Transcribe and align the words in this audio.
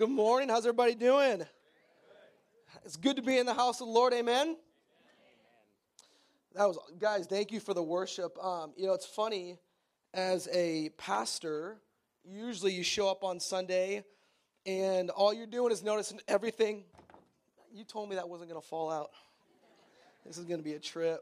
Good 0.00 0.08
morning. 0.08 0.48
How's 0.48 0.64
everybody 0.64 0.94
doing? 0.94 1.44
It's 2.86 2.96
good 2.96 3.16
to 3.16 3.22
be 3.22 3.36
in 3.36 3.44
the 3.44 3.52
house 3.52 3.82
of 3.82 3.86
the 3.86 3.92
Lord. 3.92 4.14
Amen. 4.14 4.56
That 6.54 6.64
was 6.68 6.78
guys. 6.98 7.26
Thank 7.26 7.52
you 7.52 7.60
for 7.60 7.74
the 7.74 7.82
worship. 7.82 8.42
Um, 8.42 8.72
you 8.78 8.86
know, 8.86 8.94
it's 8.94 9.04
funny 9.04 9.58
as 10.14 10.48
a 10.54 10.88
pastor. 10.96 11.76
Usually, 12.24 12.72
you 12.72 12.82
show 12.82 13.10
up 13.10 13.22
on 13.22 13.40
Sunday, 13.40 14.02
and 14.64 15.10
all 15.10 15.34
you're 15.34 15.46
doing 15.46 15.70
is 15.70 15.82
noticing 15.82 16.18
everything. 16.26 16.84
You 17.70 17.84
told 17.84 18.08
me 18.08 18.16
that 18.16 18.26
wasn't 18.26 18.48
going 18.48 18.62
to 18.62 18.66
fall 18.66 18.90
out. 18.90 19.10
This 20.24 20.38
is 20.38 20.46
going 20.46 20.60
to 20.60 20.64
be 20.64 20.72
a 20.72 20.80
trip. 20.80 21.20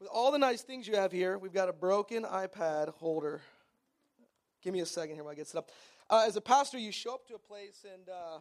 With 0.00 0.08
all 0.12 0.32
the 0.32 0.38
nice 0.38 0.62
things 0.62 0.88
you 0.88 0.96
have 0.96 1.12
here, 1.12 1.38
we've 1.38 1.54
got 1.54 1.68
a 1.68 1.72
broken 1.72 2.24
iPad 2.24 2.88
holder. 2.88 3.40
Give 4.62 4.74
me 4.74 4.80
a 4.80 4.86
second 4.86 5.14
here 5.14 5.22
while 5.22 5.30
I 5.30 5.36
get 5.36 5.46
set 5.46 5.58
up. 5.58 5.70
Uh, 6.10 6.24
as 6.26 6.34
a 6.34 6.40
pastor, 6.40 6.76
you 6.76 6.90
show 6.90 7.14
up 7.14 7.24
to 7.28 7.36
a 7.36 7.38
place, 7.38 7.84
and 7.84 8.08
uh, 8.08 8.40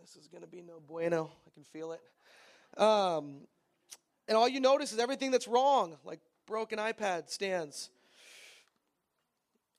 this 0.00 0.16
is 0.16 0.26
going 0.26 0.42
to 0.42 0.48
be 0.48 0.60
no 0.60 0.80
bueno. 0.84 1.30
I 1.46 1.50
can 1.54 1.62
feel 1.62 1.92
it. 1.92 2.00
Um, 2.82 3.42
and 4.26 4.36
all 4.36 4.48
you 4.48 4.58
notice 4.58 4.92
is 4.92 4.98
everything 4.98 5.30
that's 5.30 5.46
wrong, 5.46 5.96
like 6.04 6.18
broken 6.44 6.80
iPad 6.80 7.30
stands. 7.30 7.90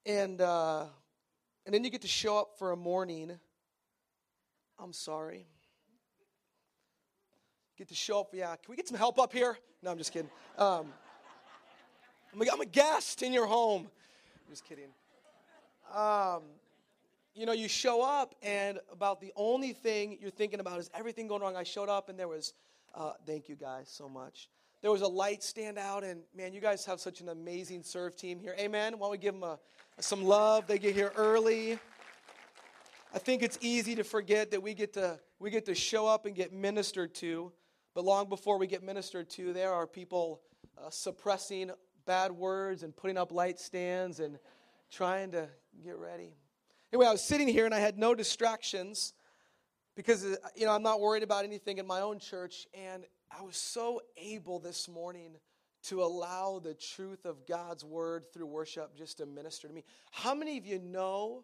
And, 0.06 0.40
uh, 0.40 0.86
and 1.66 1.76
then 1.76 1.84
you 1.84 1.90
get 1.90 2.04
to 2.04 2.08
show 2.08 2.38
up 2.38 2.58
for 2.58 2.72
a 2.72 2.78
morning. 2.78 3.38
I'm 4.80 4.94
sorry. 4.94 5.48
Get 7.78 7.90
to 7.90 7.96
show 7.96 8.22
up. 8.22 8.30
Yeah, 8.32 8.56
can 8.56 8.70
we 8.70 8.78
get 8.78 8.88
some 8.88 8.98
help 8.98 9.20
up 9.20 9.34
here? 9.34 9.58
No, 9.84 9.92
I'm 9.92 9.98
just 9.98 10.14
kidding. 10.14 10.32
Um, 10.58 10.94
I'm, 12.34 12.42
a, 12.42 12.46
I'm 12.54 12.62
a 12.62 12.66
guest 12.66 13.22
in 13.22 13.34
your 13.34 13.48
home. 13.48 13.82
I'm 13.82 14.50
just 14.50 14.64
kidding. 14.64 14.88
Um, 15.94 16.44
you 17.34 17.46
know, 17.46 17.54
you 17.54 17.68
show 17.68 18.02
up, 18.02 18.34
and 18.42 18.80
about 18.92 19.22
the 19.22 19.32
only 19.36 19.72
thing 19.74 20.18
you're 20.20 20.32
thinking 20.32 20.60
about 20.60 20.80
is 20.80 20.90
everything 20.94 21.28
going 21.28 21.42
wrong. 21.42 21.56
I 21.56 21.64
showed 21.64 21.90
up, 21.90 22.10
and 22.10 22.18
there 22.18 22.28
was, 22.28 22.54
uh, 22.96 23.12
thank 23.26 23.48
you 23.48 23.56
guys 23.56 23.90
so 23.90 24.10
much. 24.10 24.50
There 24.82 24.92
was 24.92 25.02
a 25.02 25.08
light 25.08 25.44
stand 25.44 25.78
out, 25.78 26.04
and 26.04 26.22
man, 26.36 26.54
you 26.54 26.62
guys 26.62 26.86
have 26.86 27.00
such 27.00 27.22
an 27.22 27.30
amazing 27.30 27.84
serve 27.84 28.16
team 28.16 28.40
here. 28.40 28.56
Amen. 28.60 28.94
Why 28.94 29.06
don't 29.06 29.12
we 29.12 29.18
give 29.18 29.34
them 29.34 29.44
a, 29.44 29.60
some 30.00 30.24
love? 30.24 30.68
They 30.68 30.80
get 30.80 30.96
here 30.96 31.12
early. 31.16 31.80
I 33.14 33.20
think 33.20 33.44
it's 33.44 33.58
easy 33.62 33.96
to 33.96 34.04
forget 34.04 34.52
that 34.52 34.62
we 34.62 34.74
get 34.74 34.94
to 34.94 35.20
we 35.40 35.52
get 35.52 35.66
to 35.66 35.76
show 35.76 36.08
up 36.08 36.26
and 36.26 36.36
get 36.36 36.52
ministered 36.52 37.14
to, 37.16 37.52
but 37.94 38.04
long 38.04 38.28
before 38.28 38.58
we 38.58 38.66
get 38.66 38.84
ministered 38.84 39.30
to, 39.32 39.54
there 39.54 39.72
are 39.72 39.86
people 39.86 40.42
uh, 40.78 40.90
suppressing 40.90 41.72
bad 42.06 42.32
words 42.32 42.84
and 42.84 42.96
putting 42.96 43.18
up 43.18 43.32
light 43.32 43.60
stands 43.60 44.20
and 44.20 44.40
trying 44.90 45.32
to 45.32 45.48
get 45.84 45.98
ready. 45.98 46.34
Anyway, 46.92 47.06
I 47.06 47.12
was 47.12 47.22
sitting 47.22 47.48
here 47.48 47.66
and 47.66 47.74
I 47.74 47.80
had 47.80 47.98
no 47.98 48.16
distractions 48.16 49.14
because 49.96 50.24
uh, 50.24 50.36
you 50.56 50.66
know 50.66 50.72
I'm 50.72 50.84
not 50.84 51.02
worried 51.02 51.24
about 51.24 51.44
anything 51.44 51.78
in 51.78 51.88
my 51.88 52.02
own 52.02 52.20
church, 52.20 52.68
and 52.74 53.04
I 53.32 53.42
was 53.42 53.58
so 53.58 54.02
able 54.16 54.60
this 54.60 54.88
morning 54.88 55.36
to 55.84 56.04
allow 56.04 56.60
the 56.60 56.74
truth 56.74 57.26
of 57.26 57.46
God's 57.46 57.84
word 57.84 58.26
through 58.34 58.46
worship 58.46 58.96
just 58.98 59.18
to 59.18 59.26
minister 59.26 59.68
to 59.68 59.74
me. 59.74 59.84
How 60.12 60.34
many 60.34 60.58
of 60.58 60.66
you 60.66 60.80
know 60.80 61.44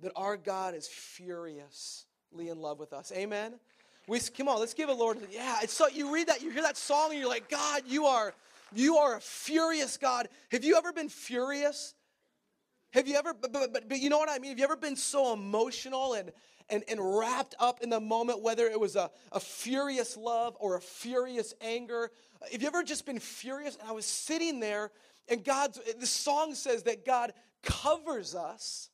that 0.00 0.12
our 0.16 0.36
God 0.36 0.74
is 0.74 0.88
furiously 0.88 2.48
in 2.48 2.60
love 2.60 2.78
with 2.78 2.92
us? 2.92 3.12
Amen. 3.14 3.54
We 4.08 4.18
come 4.20 4.48
on, 4.48 4.58
let's 4.58 4.74
give 4.74 4.88
a 4.88 4.94
Lord. 4.94 5.18
Yeah, 5.30 5.58
it's 5.62 5.72
so 5.72 5.86
you 5.86 6.12
read 6.12 6.26
that, 6.26 6.42
you 6.42 6.50
hear 6.50 6.62
that 6.62 6.76
song, 6.76 7.10
and 7.10 7.20
you're 7.20 7.28
like, 7.28 7.48
God, 7.48 7.82
you 7.86 8.06
are 8.06 8.34
you 8.74 8.96
are 8.96 9.16
a 9.16 9.20
furious 9.20 9.96
God. 9.96 10.28
Have 10.50 10.64
you 10.64 10.76
ever 10.76 10.92
been 10.92 11.08
furious? 11.08 11.94
Have 12.92 13.08
you 13.08 13.16
ever, 13.16 13.34
but, 13.34 13.52
but, 13.52 13.88
but, 13.88 13.98
you 13.98 14.10
know 14.10 14.18
what 14.18 14.28
I 14.30 14.38
mean? 14.38 14.50
Have 14.50 14.58
you 14.58 14.64
ever 14.64 14.76
been 14.76 14.96
so 14.96 15.32
emotional 15.32 16.12
and, 16.12 16.30
and, 16.68 16.84
and 16.88 17.00
wrapped 17.00 17.54
up 17.58 17.80
in 17.82 17.88
the 17.88 18.00
moment, 18.00 18.42
whether 18.42 18.66
it 18.66 18.78
was 18.78 18.96
a, 18.96 19.10
a 19.32 19.40
furious 19.40 20.16
love 20.16 20.56
or 20.60 20.76
a 20.76 20.80
furious 20.80 21.54
anger? 21.62 22.10
Have 22.50 22.60
you 22.60 22.68
ever 22.68 22.82
just 22.82 23.06
been 23.06 23.18
furious? 23.18 23.76
And 23.76 23.88
I 23.88 23.92
was 23.92 24.04
sitting 24.04 24.60
there, 24.60 24.90
and 25.28 25.42
God's, 25.42 25.80
the 25.98 26.06
song 26.06 26.54
says 26.54 26.82
that 26.82 27.06
God 27.06 27.32
covers 27.62 28.34
us, 28.34 28.90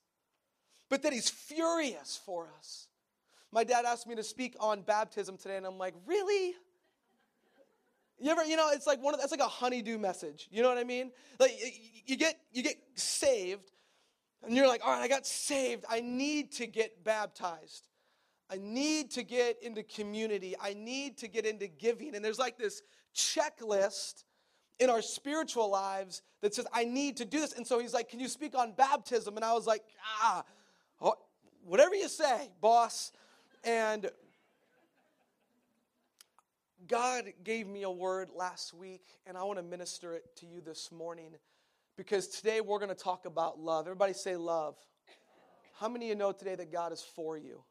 but 0.88 1.02
that 1.02 1.12
He's 1.12 1.28
furious 1.28 2.20
for 2.24 2.48
us. 2.56 2.86
My 3.50 3.64
dad 3.64 3.84
asked 3.84 4.06
me 4.06 4.14
to 4.14 4.22
speak 4.22 4.54
on 4.60 4.82
baptism 4.82 5.38
today, 5.38 5.56
and 5.56 5.66
I'm 5.66 5.78
like, 5.78 5.94
really? 6.06 6.54
You 8.20 8.30
ever, 8.30 8.44
you 8.44 8.56
know, 8.56 8.70
it's 8.72 8.86
like 8.86 9.02
one 9.02 9.14
of 9.14 9.20
that's 9.20 9.32
like 9.32 9.40
a 9.40 9.48
honeydew 9.48 9.98
message. 9.98 10.48
You 10.50 10.62
know 10.62 10.68
what 10.68 10.78
I 10.78 10.84
mean? 10.84 11.12
Like 11.38 11.52
you 12.04 12.16
get 12.16 12.36
you 12.52 12.62
get 12.62 12.76
saved, 12.96 13.70
and 14.44 14.56
you're 14.56 14.68
like, 14.68 14.82
all 14.84 14.92
right, 14.92 15.02
I 15.02 15.08
got 15.08 15.26
saved. 15.26 15.84
I 15.88 16.00
need 16.00 16.52
to 16.52 16.66
get 16.66 17.04
baptized. 17.04 17.88
I 18.50 18.56
need 18.56 19.10
to 19.12 19.22
get 19.22 19.62
into 19.62 19.82
community. 19.82 20.54
I 20.60 20.74
need 20.74 21.18
to 21.18 21.28
get 21.28 21.44
into 21.44 21.66
giving. 21.66 22.14
And 22.14 22.24
there's 22.24 22.38
like 22.38 22.56
this 22.56 22.82
checklist 23.14 24.24
in 24.78 24.88
our 24.90 25.02
spiritual 25.02 25.70
lives 25.70 26.22
that 26.40 26.54
says, 26.54 26.66
I 26.72 26.84
need 26.84 27.16
to 27.18 27.24
do 27.24 27.40
this. 27.40 27.52
And 27.52 27.66
so 27.66 27.78
he's 27.78 27.92
like, 27.92 28.08
Can 28.08 28.20
you 28.20 28.28
speak 28.28 28.56
on 28.56 28.72
baptism? 28.72 29.36
And 29.36 29.44
I 29.44 29.52
was 29.52 29.66
like, 29.66 29.82
Ah, 30.22 30.44
whatever 31.64 31.94
you 31.94 32.08
say, 32.08 32.50
boss. 32.60 33.12
And 33.64 34.10
God 36.86 37.24
gave 37.44 37.66
me 37.66 37.82
a 37.82 37.90
word 37.90 38.30
last 38.34 38.72
week, 38.72 39.02
and 39.26 39.36
I 39.36 39.42
want 39.42 39.58
to 39.58 39.62
minister 39.62 40.14
it 40.14 40.24
to 40.36 40.46
you 40.46 40.62
this 40.62 40.90
morning 40.90 41.32
because 41.98 42.28
today 42.28 42.60
we're 42.60 42.78
going 42.78 42.94
to 42.94 42.94
talk 42.94 43.26
about 43.26 43.58
love. 43.58 43.86
Everybody 43.86 44.12
say 44.12 44.36
love. 44.36 44.76
How 45.80 45.88
many 45.88 46.06
of 46.06 46.08
you 46.10 46.14
know 46.14 46.30
today 46.30 46.54
that 46.54 46.70
God 46.70 46.92
is 46.92 47.02
for 47.02 47.36
you? 47.36 47.64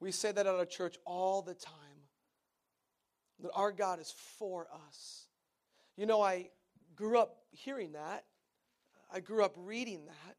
We 0.00 0.10
say 0.10 0.32
that 0.32 0.44
at 0.44 0.54
our 0.54 0.66
church 0.66 0.96
all 1.06 1.40
the 1.40 1.54
time 1.54 1.74
that 3.40 3.52
our 3.54 3.70
God 3.70 4.00
is 4.00 4.12
for 4.38 4.66
us. 4.88 5.26
You 5.96 6.06
know, 6.06 6.20
I 6.20 6.50
grew 6.96 7.16
up 7.16 7.36
hearing 7.52 7.92
that, 7.92 8.24
I 9.12 9.20
grew 9.20 9.44
up 9.44 9.54
reading 9.56 10.06
that, 10.06 10.36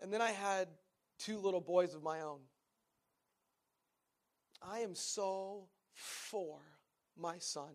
and 0.00 0.10
then 0.10 0.22
I 0.22 0.30
had 0.30 0.68
two 1.18 1.36
little 1.36 1.60
boys 1.60 1.94
of 1.94 2.02
my 2.02 2.22
own. 2.22 2.40
I 4.62 4.78
am 4.78 4.94
so 4.94 5.68
for 5.92 6.60
my 7.18 7.36
son. 7.38 7.74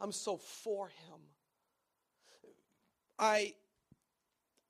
I'm 0.00 0.12
so 0.12 0.38
for 0.38 0.88
him. 0.88 1.20
I 3.18 3.54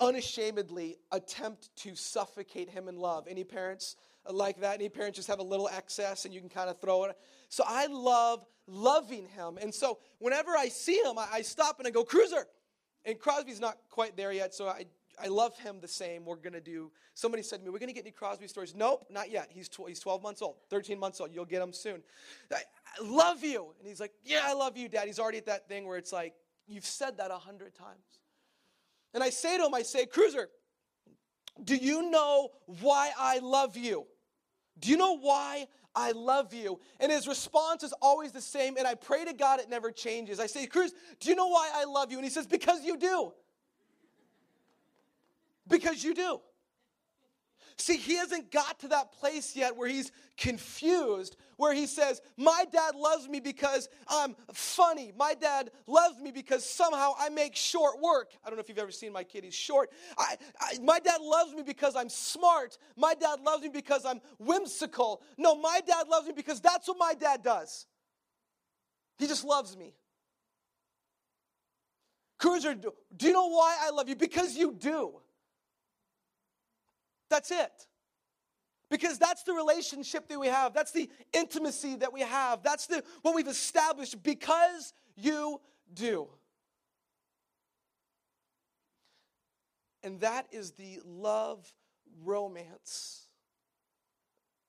unashamedly 0.00 0.96
attempt 1.12 1.74
to 1.76 1.94
suffocate 1.94 2.68
him 2.68 2.88
in 2.88 2.96
love. 2.96 3.26
Any 3.28 3.44
parents 3.44 3.96
like 4.30 4.60
that? 4.60 4.74
Any 4.74 4.88
parents 4.88 5.16
just 5.16 5.28
have 5.28 5.38
a 5.38 5.44
little 5.44 5.68
excess 5.68 6.24
and 6.24 6.34
you 6.34 6.40
can 6.40 6.48
kind 6.48 6.68
of 6.68 6.80
throw 6.80 7.04
it? 7.04 7.16
So 7.48 7.64
I 7.66 7.86
love 7.86 8.44
loving 8.66 9.26
him. 9.26 9.58
And 9.60 9.74
so 9.74 9.98
whenever 10.18 10.50
I 10.56 10.68
see 10.68 11.00
him, 11.00 11.18
I, 11.18 11.28
I 11.32 11.42
stop 11.42 11.78
and 11.78 11.86
I 11.86 11.90
go, 11.90 12.04
Cruiser! 12.04 12.46
And 13.04 13.18
Crosby's 13.18 13.60
not 13.60 13.76
quite 13.90 14.16
there 14.16 14.32
yet, 14.32 14.54
so 14.54 14.66
I, 14.66 14.86
I 15.22 15.26
love 15.26 15.58
him 15.58 15.78
the 15.80 15.88
same. 15.88 16.24
We're 16.24 16.36
going 16.36 16.54
to 16.54 16.60
do, 16.60 16.90
somebody 17.12 17.42
said 17.42 17.58
to 17.58 17.64
me, 17.64 17.70
we're 17.70 17.78
going 17.78 17.88
to 17.88 17.94
get 17.94 18.04
any 18.04 18.12
Crosby 18.12 18.48
stories. 18.48 18.74
Nope, 18.74 19.06
not 19.10 19.30
yet. 19.30 19.50
He's, 19.50 19.68
tw- 19.68 19.88
he's 19.88 20.00
12 20.00 20.22
months 20.22 20.40
old, 20.40 20.56
13 20.70 20.98
months 20.98 21.20
old. 21.20 21.30
You'll 21.32 21.44
get 21.44 21.62
him 21.62 21.72
soon. 21.72 22.02
I, 22.50 22.56
I 22.98 23.06
love 23.06 23.44
you. 23.44 23.74
And 23.78 23.86
he's 23.86 24.00
like, 24.00 24.12
yeah, 24.24 24.40
I 24.44 24.54
love 24.54 24.78
you, 24.78 24.88
Dad. 24.88 25.06
He's 25.06 25.18
already 25.18 25.38
at 25.38 25.46
that 25.46 25.68
thing 25.68 25.86
where 25.86 25.98
it's 25.98 26.12
like, 26.12 26.34
you've 26.66 26.86
said 26.86 27.18
that 27.18 27.30
a 27.30 27.36
hundred 27.36 27.74
times. 27.74 28.20
And 29.14 29.22
I 29.22 29.30
say 29.30 29.56
to 29.56 29.64
him, 29.64 29.74
I 29.74 29.82
say, 29.82 30.06
Cruiser, 30.06 30.48
do 31.62 31.76
you 31.76 32.10
know 32.10 32.50
why 32.80 33.12
I 33.16 33.38
love 33.38 33.76
you? 33.76 34.06
Do 34.80 34.90
you 34.90 34.96
know 34.96 35.16
why 35.16 35.68
I 35.94 36.10
love 36.10 36.52
you? 36.52 36.80
And 36.98 37.12
his 37.12 37.28
response 37.28 37.84
is 37.84 37.94
always 38.02 38.32
the 38.32 38.40
same. 38.40 38.76
And 38.76 38.86
I 38.86 38.94
pray 38.94 39.24
to 39.24 39.32
God 39.32 39.60
it 39.60 39.70
never 39.70 39.92
changes. 39.92 40.40
I 40.40 40.46
say, 40.46 40.66
Cruz, 40.66 40.92
do 41.20 41.30
you 41.30 41.36
know 41.36 41.46
why 41.46 41.70
I 41.72 41.84
love 41.84 42.10
you? 42.10 42.18
And 42.18 42.24
he 42.24 42.30
says, 42.30 42.46
Because 42.46 42.84
you 42.84 42.96
do. 42.96 43.32
Because 45.68 46.02
you 46.02 46.12
do. 46.12 46.40
See, 47.76 47.96
he 47.96 48.16
hasn't 48.16 48.52
got 48.52 48.78
to 48.80 48.88
that 48.88 49.12
place 49.12 49.56
yet 49.56 49.76
where 49.76 49.88
he's 49.88 50.12
confused, 50.36 51.36
where 51.56 51.74
he 51.74 51.86
says, 51.86 52.22
My 52.36 52.64
dad 52.70 52.94
loves 52.94 53.28
me 53.28 53.40
because 53.40 53.88
I'm 54.06 54.36
funny. 54.52 55.12
My 55.16 55.34
dad 55.34 55.70
loves 55.88 56.20
me 56.20 56.30
because 56.30 56.64
somehow 56.64 57.14
I 57.18 57.30
make 57.30 57.56
short 57.56 58.00
work. 58.00 58.30
I 58.44 58.48
don't 58.48 58.56
know 58.56 58.60
if 58.60 58.68
you've 58.68 58.78
ever 58.78 58.92
seen 58.92 59.12
my 59.12 59.24
kid, 59.24 59.42
he's 59.42 59.54
short. 59.54 59.90
I, 60.16 60.36
I, 60.60 60.78
my 60.82 61.00
dad 61.00 61.20
loves 61.20 61.52
me 61.52 61.62
because 61.62 61.96
I'm 61.96 62.08
smart. 62.08 62.78
My 62.96 63.14
dad 63.14 63.40
loves 63.40 63.64
me 63.64 63.70
because 63.70 64.04
I'm 64.04 64.20
whimsical. 64.38 65.22
No, 65.36 65.56
my 65.56 65.80
dad 65.84 66.06
loves 66.08 66.28
me 66.28 66.32
because 66.34 66.60
that's 66.60 66.86
what 66.86 66.98
my 66.98 67.14
dad 67.14 67.42
does. 67.42 67.86
He 69.18 69.26
just 69.26 69.44
loves 69.44 69.76
me. 69.76 69.94
Cruiser, 72.38 72.74
do 72.74 72.92
you 73.26 73.32
know 73.32 73.48
why 73.48 73.76
I 73.80 73.90
love 73.90 74.08
you? 74.08 74.16
Because 74.16 74.56
you 74.56 74.72
do. 74.72 75.20
That's 77.34 77.50
it. 77.50 77.88
Because 78.90 79.18
that's 79.18 79.42
the 79.42 79.54
relationship 79.54 80.28
that 80.28 80.38
we 80.38 80.46
have. 80.46 80.72
That's 80.72 80.92
the 80.92 81.10
intimacy 81.32 81.96
that 81.96 82.12
we 82.12 82.20
have. 82.20 82.62
That's 82.62 82.86
the 82.86 83.02
what 83.22 83.34
we've 83.34 83.48
established 83.48 84.22
because 84.22 84.92
you 85.16 85.60
do. 85.92 86.28
And 90.04 90.20
that 90.20 90.46
is 90.52 90.72
the 90.72 91.00
love 91.04 91.74
romance 92.22 93.26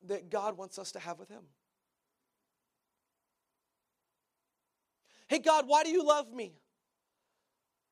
that 0.08 0.32
God 0.32 0.58
wants 0.58 0.80
us 0.80 0.94
to 0.94 1.00
have 1.00 1.20
with 1.20 1.30
Him. 1.30 1.44
Hey, 5.28 5.38
God, 5.38 5.66
why 5.68 5.84
do 5.84 5.92
you 5.92 6.04
love 6.04 6.34
me? 6.34 6.54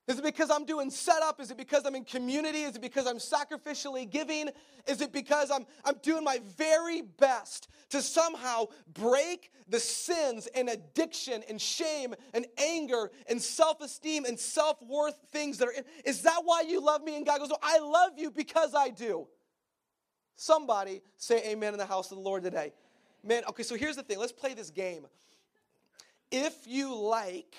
Is 0.05 0.19
it 0.19 0.23
because 0.23 0.51
I'm 0.51 0.65
doing 0.65 0.89
setup? 0.89 1.39
Is 1.39 1.49
it 1.49 1.57
because 1.57 1.85
I'm 1.85 1.95
in 1.95 2.03
community? 2.03 2.63
Is 2.63 2.75
it 2.75 2.81
because 2.81 3.07
I'm 3.07 3.19
sacrificially 3.19 4.09
giving? 4.09 4.49
Is 4.85 4.99
it 4.99 5.13
because 5.13 5.49
I'm, 5.49 5.65
I'm 5.85 5.95
doing 6.01 6.25
my 6.25 6.39
very 6.57 7.01
best 7.01 7.69
to 7.91 8.01
somehow 8.01 8.65
break 8.93 9.51
the 9.69 9.79
sins 9.79 10.47
and 10.53 10.67
addiction 10.67 11.41
and 11.47 11.61
shame 11.61 12.13
and 12.33 12.45
anger 12.57 13.11
and 13.29 13.41
self 13.41 13.79
esteem 13.79 14.25
and 14.25 14.37
self 14.37 14.81
worth 14.81 15.15
things 15.31 15.57
that 15.59 15.69
are 15.69 15.71
in? 15.71 15.83
Is 16.03 16.23
that 16.23 16.41
why 16.43 16.63
you 16.67 16.81
love 16.83 17.01
me? 17.01 17.15
And 17.15 17.25
God 17.25 17.39
goes, 17.39 17.49
well, 17.49 17.59
I 17.63 17.79
love 17.79 18.11
you 18.17 18.29
because 18.29 18.75
I 18.75 18.89
do. 18.89 19.25
Somebody 20.35 21.01
say 21.15 21.51
amen 21.51 21.73
in 21.73 21.79
the 21.79 21.85
house 21.85 22.11
of 22.11 22.17
the 22.17 22.23
Lord 22.23 22.43
today. 22.43 22.73
Man, 23.23 23.43
okay, 23.47 23.63
so 23.63 23.75
here's 23.75 23.95
the 23.95 24.03
thing. 24.03 24.19
Let's 24.19 24.33
play 24.33 24.53
this 24.53 24.69
game. 24.69 25.07
If 26.29 26.67
you 26.67 26.93
like, 26.93 27.55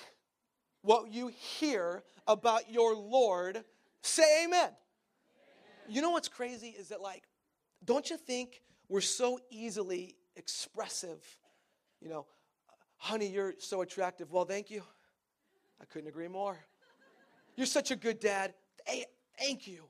what 0.85 1.11
you 1.11 1.31
hear 1.59 2.03
about 2.27 2.71
your 2.71 2.95
Lord, 2.95 3.63
say 4.01 4.45
amen. 4.45 4.59
amen. 4.59 4.73
You 5.89 6.01
know 6.01 6.11
what's 6.11 6.27
crazy 6.27 6.69
is 6.69 6.89
that, 6.89 7.01
like, 7.01 7.23
don't 7.83 8.09
you 8.09 8.17
think 8.17 8.61
we're 8.87 9.01
so 9.01 9.39
easily 9.49 10.15
expressive? 10.35 11.23
You 12.01 12.09
know, 12.09 12.25
honey, 12.97 13.27
you're 13.27 13.55
so 13.57 13.81
attractive. 13.81 14.31
Well, 14.31 14.45
thank 14.45 14.69
you. 14.69 14.83
I 15.81 15.85
couldn't 15.85 16.07
agree 16.07 16.27
more. 16.27 16.57
You're 17.55 17.67
such 17.67 17.91
a 17.91 17.95
good 17.95 18.19
dad. 18.19 18.53
Thank 19.39 19.67
you. 19.67 19.85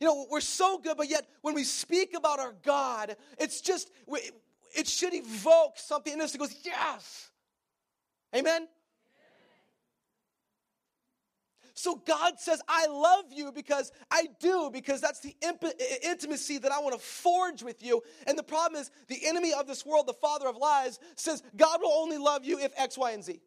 You 0.00 0.06
know, 0.06 0.26
we're 0.30 0.40
so 0.40 0.78
good, 0.78 0.96
but 0.96 1.10
yet 1.10 1.26
when 1.42 1.54
we 1.54 1.64
speak 1.64 2.14
about 2.16 2.38
our 2.40 2.54
God, 2.62 3.16
it's 3.38 3.60
just, 3.60 3.90
it 4.74 4.86
should 4.86 5.14
evoke 5.14 5.74
something 5.76 6.12
in 6.12 6.20
us 6.20 6.32
that 6.32 6.38
goes, 6.38 6.54
yes. 6.64 7.30
Amen? 8.34 8.66
So 11.80 11.94
God 11.94 12.38
says, 12.38 12.60
I 12.68 12.88
love 12.88 13.24
you 13.30 13.52
because 13.52 13.90
I 14.10 14.26
do, 14.38 14.68
because 14.70 15.00
that's 15.00 15.20
the 15.20 15.34
imp- 15.40 15.64
intimacy 16.02 16.58
that 16.58 16.70
I 16.70 16.78
want 16.80 16.92
to 16.92 17.00
forge 17.00 17.62
with 17.62 17.82
you. 17.82 18.02
And 18.26 18.38
the 18.38 18.42
problem 18.42 18.78
is, 18.78 18.90
the 19.08 19.26
enemy 19.26 19.54
of 19.54 19.66
this 19.66 19.86
world, 19.86 20.06
the 20.06 20.12
father 20.12 20.46
of 20.46 20.58
lies, 20.58 20.98
says 21.16 21.42
God 21.56 21.80
will 21.80 21.92
only 21.92 22.18
love 22.18 22.44
you 22.44 22.58
if 22.58 22.70
X, 22.76 22.98
Y, 22.98 23.12
and 23.12 23.24
Z. 23.24 23.40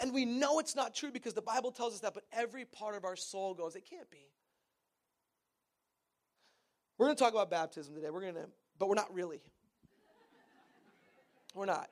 And 0.00 0.14
we 0.14 0.24
know 0.24 0.60
it's 0.60 0.74
not 0.74 0.94
true 0.94 1.12
because 1.12 1.34
the 1.34 1.42
Bible 1.42 1.70
tells 1.70 1.92
us 1.92 2.00
that, 2.00 2.14
but 2.14 2.24
every 2.32 2.64
part 2.64 2.96
of 2.96 3.04
our 3.04 3.16
soul 3.16 3.52
goes, 3.52 3.76
it 3.76 3.84
can't 3.84 4.10
be. 4.10 4.30
We're 6.96 7.04
going 7.04 7.16
to 7.18 7.22
talk 7.22 7.34
about 7.34 7.50
baptism 7.50 7.94
today. 7.94 8.08
We're 8.08 8.22
going 8.22 8.34
to, 8.34 8.48
but 8.78 8.88
we're 8.88 8.94
not 8.94 9.12
really. 9.12 9.42
We're 11.54 11.66
not. 11.66 11.90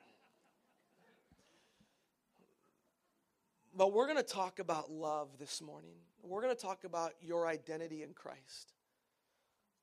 But 3.75 3.93
we're 3.93 4.07
going 4.07 4.19
to 4.19 4.23
talk 4.23 4.59
about 4.59 4.91
love 4.91 5.39
this 5.39 5.63
morning. 5.63 5.95
We're 6.23 6.43
going 6.43 6.55
to 6.55 6.61
talk 6.61 6.85
about 6.85 7.13
your 7.21 7.47
identity 7.47 8.03
in 8.03 8.13
Christ. 8.13 8.75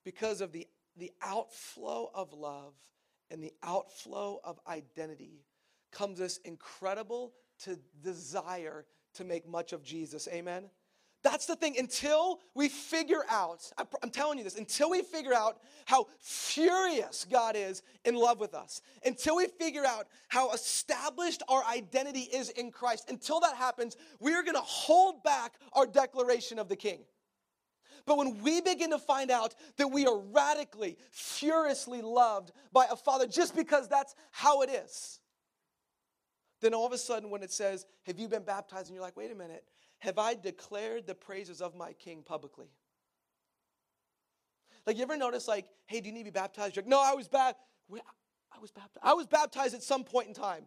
Because 0.06 0.42
of 0.42 0.52
the, 0.52 0.68
the 0.98 1.12
outflow 1.22 2.12
of 2.14 2.32
love 2.34 2.74
and 3.32 3.44
the 3.44 3.54
outflow 3.64 4.40
of 4.44 4.60
identity 4.68 5.44
comes 5.92 6.20
this 6.20 6.38
incredible 6.46 7.34
to 7.64 7.80
desire 8.04 8.86
to 9.16 9.24
make 9.24 9.48
much 9.48 9.74
of 9.74 9.84
Jesus. 9.84 10.28
Amen. 10.32 10.70
That's 11.22 11.46
the 11.46 11.56
thing. 11.56 11.76
Until 11.78 12.40
we 12.56 12.70
figure 12.70 13.24
out, 13.30 13.70
I'm 14.02 14.10
telling 14.10 14.38
you 14.38 14.44
this, 14.44 14.58
until 14.58 14.90
we 14.90 15.02
figure 15.02 15.34
out 15.34 15.58
how 15.86 16.08
furious 16.20 17.26
God 17.30 17.56
is 17.58 17.82
in 18.06 18.16
love 18.16 18.40
with 18.40 18.54
us, 18.54 18.82
until 19.06 19.36
we 19.36 19.48
figure 19.48 19.86
out 19.86 20.08
how 20.30 20.52
established 20.52 21.44
our 21.50 21.64
identity 21.66 22.22
is 22.22 22.50
in 22.52 22.72
Christ, 22.72 23.10
until 23.10 23.42
that 23.42 23.56
happens, 23.56 23.98
we 24.22 24.34
are 24.34 24.44
going 24.44 24.56
to 24.56 24.62
hold 24.62 25.22
back 25.24 25.56
our 25.74 25.86
declaration 25.86 26.58
of 26.58 26.70
the 26.70 26.78
King. 26.78 27.02
But 28.06 28.18
when 28.18 28.42
we 28.42 28.62
begin 28.62 28.92
to 28.92 28.98
find 28.98 29.30
out 29.30 29.56
that 29.76 29.90
we 29.90 30.08
are 30.08 30.18
radically, 30.18 30.98
furiously 31.12 32.02
loved 32.02 32.54
by 32.72 32.88
a 32.90 32.96
Father 32.96 33.28
just 33.28 33.56
because 33.56 33.90
that's 33.90 34.16
how 34.32 34.62
it 34.62 34.70
is, 34.70 35.20
then 36.62 36.74
all 36.74 36.86
of 36.86 36.94
a 36.94 36.98
sudden, 36.98 37.30
when 37.30 37.44
it 37.44 37.52
says, 37.52 37.86
Have 38.06 38.20
you 38.20 38.28
been 38.28 38.44
baptized? 38.44 38.88
and 38.88 38.96
you're 38.96 39.04
like, 39.04 39.18
Wait 39.18 39.32
a 39.32 39.36
minute, 39.36 39.64
have 40.00 40.18
I 40.18 40.36
declared 40.36 41.08
the 41.08 41.16
praises 41.16 41.62
of 41.62 41.76
my 41.76 41.94
king 41.94 42.24
publicly? 42.26 42.68
Like, 44.86 44.98
you 44.98 45.04
ever 45.04 45.18
notice, 45.18 45.48
like, 45.48 45.66
hey, 45.88 46.02
do 46.02 46.08
you 46.08 46.14
need 46.14 46.22
to 46.22 46.32
be 46.32 46.32
baptized? 46.32 46.76
You're 46.76 46.84
like, 46.84 46.90
no, 46.90 47.02
I 47.02 47.14
was 47.14 47.28
bad. 47.28 47.56
I 47.92 48.60
was 48.60 48.72
baptized. 48.72 49.04
I 49.04 49.14
was 49.14 49.28
baptized 49.28 49.76
at 49.76 49.84
some 49.84 50.04
point 50.04 50.28
in 50.28 50.34
time. 50.34 50.66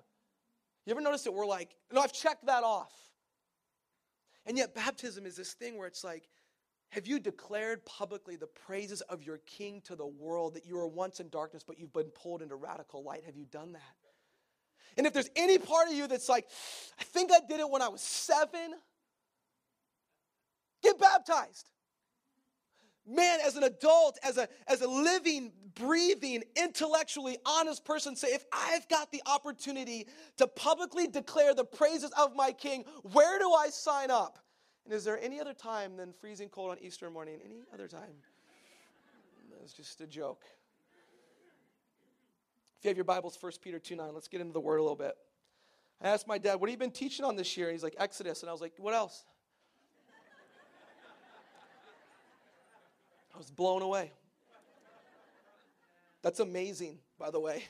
You 0.87 0.93
ever 0.93 1.01
notice 1.01 1.23
that 1.23 1.33
we're 1.33 1.47
like, 1.47 1.75
no, 1.93 2.01
I've 2.01 2.13
checked 2.13 2.47
that 2.47 2.63
off. 2.63 2.93
And 4.47 4.59
yet, 4.59 4.75
baptism 4.75 5.27
is 5.27 5.37
this 5.37 5.55
thing 5.55 5.79
where 5.79 5.87
it's 5.87 6.05
like, 6.05 6.29
have 6.91 7.07
you 7.07 7.19
declared 7.19 7.87
publicly 7.87 8.37
the 8.37 8.47
praises 8.47 9.01
of 9.03 9.23
your 9.23 9.39
king 9.47 9.81
to 9.87 9.97
the 9.97 10.07
world 10.07 10.55
that 10.55 10.67
you 10.67 10.77
were 10.77 10.87
once 10.87 11.21
in 11.21 11.31
darkness, 11.31 11.65
but 11.67 11.79
you've 11.79 11.93
been 11.93 12.11
pulled 12.11 12.43
into 12.43 12.55
radical 12.55 13.03
light? 13.03 13.25
Have 13.25 13.37
you 13.37 13.47
done 13.47 13.73
that? 13.73 13.81
And 14.99 15.07
if 15.07 15.15
there's 15.15 15.31
any 15.35 15.57
part 15.57 15.89
of 15.89 15.95
you 15.95 16.07
that's 16.07 16.29
like, 16.29 16.47
I 17.01 17.05
think 17.05 17.33
I 17.33 17.39
did 17.49 17.61
it 17.61 17.71
when 17.71 17.81
I 17.81 17.89
was 17.89 18.03
seven, 18.03 18.75
Get 20.93 21.01
baptized. 21.01 21.71
Man, 23.05 23.41
as 23.45 23.57
an 23.57 23.65
adult, 23.65 24.19
as 24.23 24.39
a, 24.39 24.49
as 24.69 24.81
a 24.81 24.89
living, 24.89 25.51
breathing, 25.75 26.45
intellectually 26.57 27.37
honest 27.45 27.85
person, 27.85 28.15
say, 28.15 28.29
if 28.29 28.45
I've 28.53 28.89
got 28.89 29.11
the 29.11 29.21
opportunity 29.27 30.07
to 30.37 30.47
publicly 30.47 31.09
declare 31.09 31.53
the 31.53 31.65
praises 31.65 32.13
of 32.17 32.37
my 32.37 32.53
King, 32.53 32.85
where 33.13 33.41
do 33.41 33.51
I 33.53 33.71
sign 33.71 34.11
up? 34.13 34.39
And 34.85 34.95
is 34.95 35.05
there 35.05 35.19
any 35.21 35.41
other 35.41 35.53
time 35.53 35.97
than 35.97 36.13
freezing 36.13 36.49
cold 36.49 36.71
on 36.71 36.79
Easter 36.81 37.11
morning? 37.11 37.41
Any 37.45 37.63
other 37.75 37.89
time? 37.89 38.15
It's 39.65 39.73
just 39.73 40.01
a 40.01 40.07
joke. 40.07 40.43
If 42.79 42.85
you 42.85 42.89
have 42.89 42.97
your 42.97 43.05
Bibles, 43.05 43.37
1 43.41 43.53
Peter 43.63 43.79
2 43.79 43.97
9, 43.97 44.13
let's 44.13 44.29
get 44.29 44.41
into 44.41 44.53
the 44.53 44.61
word 44.61 44.79
a 44.79 44.83
little 44.83 44.97
bit. 44.97 45.17
I 46.01 46.09
asked 46.09 46.27
my 46.27 46.39
dad, 46.39 46.57
What 46.57 46.69
have 46.69 46.75
you 46.75 46.79
been 46.79 46.91
teaching 46.91 47.25
on 47.25 47.37
this 47.37 47.57
year? 47.57 47.69
And 47.69 47.75
he's 47.75 47.85
like, 47.85 47.95
Exodus. 47.99 48.43
And 48.43 48.51
I 48.51 48.53
was 48.53 48.61
like, 48.61 48.73
What 48.79 48.95
else? 48.95 49.25
Was 53.43 53.51
blown 53.51 53.83
away. 53.83 54.13
That's 56.23 56.39
amazing, 56.39 56.99
by 57.19 57.33
the 57.33 57.41
way. 57.41 57.65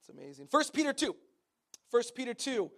It's 0.00 0.08
amazing. 0.08 0.46
First 0.46 0.72
Peter 0.72 0.94
2. 0.94 1.14
First 1.90 2.14
Peter 2.14 2.32
2. 2.32 2.70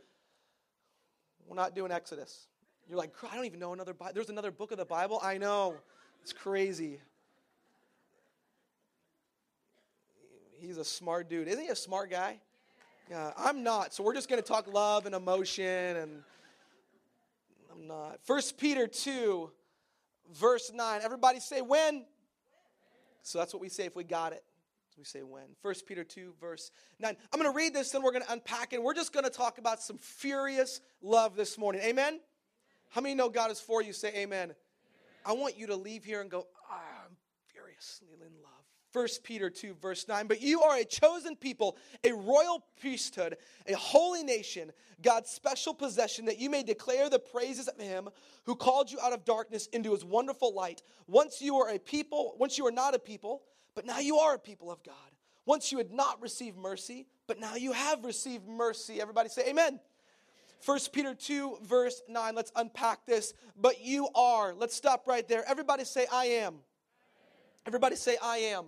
We're 1.46 1.54
not 1.54 1.76
doing 1.76 1.92
Exodus. 1.92 2.48
You're 2.88 2.98
like, 2.98 3.12
I 3.30 3.36
don't 3.36 3.44
even 3.44 3.60
know 3.60 3.72
another 3.72 3.94
Bible. 3.94 4.12
There's 4.12 4.28
another 4.28 4.50
book 4.50 4.72
of 4.72 4.78
the 4.78 4.84
Bible? 4.84 5.20
I 5.22 5.38
know. 5.38 5.76
It's 6.20 6.32
crazy. 6.32 6.98
He's 10.58 10.78
a 10.78 10.84
smart 10.84 11.30
dude. 11.30 11.46
Isn't 11.46 11.62
he 11.62 11.68
a 11.68 11.76
smart 11.76 12.10
guy? 12.10 12.40
Yeah, 13.08 13.30
I'm 13.38 13.62
not. 13.62 13.94
So 13.94 14.02
we're 14.02 14.14
just 14.14 14.28
going 14.28 14.42
to 14.42 14.46
talk 14.46 14.66
love 14.72 15.06
and 15.06 15.14
emotion 15.14 15.96
and 15.96 16.22
I'm 17.72 17.86
not. 17.86 18.18
First 18.24 18.58
Peter 18.58 18.88
2 18.88 19.52
verse 20.34 20.70
9. 20.72 21.00
Everybody 21.02 21.40
say 21.40 21.60
when. 21.60 22.04
So 23.22 23.38
that's 23.38 23.52
what 23.52 23.60
we 23.60 23.68
say 23.68 23.84
if 23.84 23.96
we 23.96 24.04
got 24.04 24.32
it. 24.32 24.44
We 24.96 25.04
say 25.04 25.22
when. 25.22 25.44
1 25.62 25.74
Peter 25.86 26.04
2, 26.04 26.34
verse 26.40 26.70
9. 26.98 27.16
I'm 27.32 27.40
going 27.40 27.50
to 27.50 27.56
read 27.56 27.72
this, 27.72 27.90
then 27.90 28.02
we're 28.02 28.12
going 28.12 28.24
to 28.24 28.32
unpack 28.32 28.72
it. 28.72 28.82
We're 28.82 28.94
just 28.94 29.12
going 29.12 29.24
to 29.24 29.30
talk 29.30 29.58
about 29.58 29.80
some 29.80 29.96
furious 29.96 30.80
love 31.00 31.36
this 31.36 31.56
morning. 31.56 31.80
Amen? 31.82 32.20
How 32.90 33.00
many 33.00 33.14
know 33.14 33.30
God 33.30 33.50
is 33.50 33.60
for 33.60 33.82
you? 33.82 33.92
Say 33.92 34.08
amen. 34.08 34.22
amen. 34.24 34.54
I 35.24 35.32
want 35.32 35.56
you 35.56 35.68
to 35.68 35.76
leave 35.76 36.04
here 36.04 36.20
and 36.20 36.30
go, 36.30 36.46
oh, 36.70 36.74
I'm 37.06 37.16
furiously 37.52 38.08
in 38.12 38.20
love. 38.42 38.59
1 38.92 39.06
Peter 39.22 39.50
2, 39.50 39.74
verse 39.80 40.06
9. 40.08 40.26
But 40.26 40.40
you 40.40 40.62
are 40.62 40.76
a 40.76 40.84
chosen 40.84 41.36
people, 41.36 41.76
a 42.04 42.12
royal 42.12 42.64
priesthood, 42.80 43.36
a 43.68 43.74
holy 43.74 44.24
nation, 44.24 44.72
God's 45.02 45.30
special 45.30 45.74
possession, 45.74 46.24
that 46.26 46.38
you 46.38 46.50
may 46.50 46.62
declare 46.62 47.08
the 47.08 47.18
praises 47.18 47.68
of 47.68 47.78
him 47.80 48.08
who 48.44 48.56
called 48.56 48.90
you 48.90 48.98
out 49.00 49.12
of 49.12 49.24
darkness 49.24 49.66
into 49.68 49.92
his 49.92 50.04
wonderful 50.04 50.54
light. 50.54 50.82
Once 51.06 51.40
you 51.40 51.56
were 51.56 51.68
a 51.68 51.78
people, 51.78 52.34
once 52.38 52.58
you 52.58 52.64
were 52.64 52.72
not 52.72 52.94
a 52.94 52.98
people, 52.98 53.42
but 53.74 53.86
now 53.86 53.98
you 53.98 54.18
are 54.18 54.34
a 54.34 54.38
people 54.38 54.70
of 54.70 54.82
God. 54.82 54.94
Once 55.46 55.72
you 55.72 55.78
had 55.78 55.92
not 55.92 56.20
received 56.20 56.58
mercy, 56.58 57.06
but 57.26 57.38
now 57.38 57.54
you 57.54 57.72
have 57.72 58.04
received 58.04 58.46
mercy. 58.46 59.00
Everybody 59.00 59.28
say 59.28 59.48
amen. 59.48 59.80
1 60.64 60.78
Peter 60.92 61.14
2, 61.14 61.58
verse 61.62 62.02
9. 62.08 62.34
Let's 62.34 62.52
unpack 62.54 63.06
this. 63.06 63.32
But 63.58 63.82
you 63.82 64.08
are. 64.14 64.52
Let's 64.52 64.74
stop 64.74 65.06
right 65.06 65.26
there. 65.26 65.42
Everybody 65.48 65.84
say, 65.84 66.06
I 66.12 66.26
am. 66.26 66.56
Everybody 67.66 67.96
say, 67.96 68.16
I 68.22 68.38
am. 68.38 68.66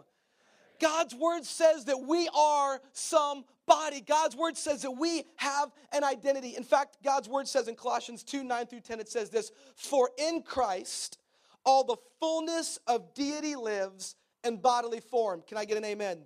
God's 0.83 1.15
word 1.15 1.45
says 1.45 1.85
that 1.85 2.01
we 2.01 2.29
are 2.37 2.81
somebody. 2.93 4.01
God's 4.05 4.35
word 4.35 4.59
says 4.59 4.83
that 4.83 4.91
we 4.91 5.23
have 5.37 5.71
an 5.93 6.03
identity. 6.03 6.57
In 6.57 6.65
fact, 6.65 6.99
God's 7.05 7.29
word 7.29 7.47
says 7.47 7.69
in 7.69 7.77
Colossians 7.77 8.25
2 8.25 8.43
9 8.43 8.67
through 8.67 8.81
10, 8.81 8.99
it 8.99 9.09
says 9.09 9.31
this 9.31 9.53
For 9.77 10.11
in 10.19 10.43
Christ, 10.43 11.19
all 11.65 11.85
the 11.85 11.97
fullness 12.19 12.81
of 12.89 13.15
deity 13.15 13.55
lives 13.55 14.17
and 14.43 14.61
bodily 14.61 14.99
form. 14.99 15.45
Can 15.47 15.57
I 15.57 15.65
get 15.65 15.79
an 15.79 15.85
amen? 15.85 16.23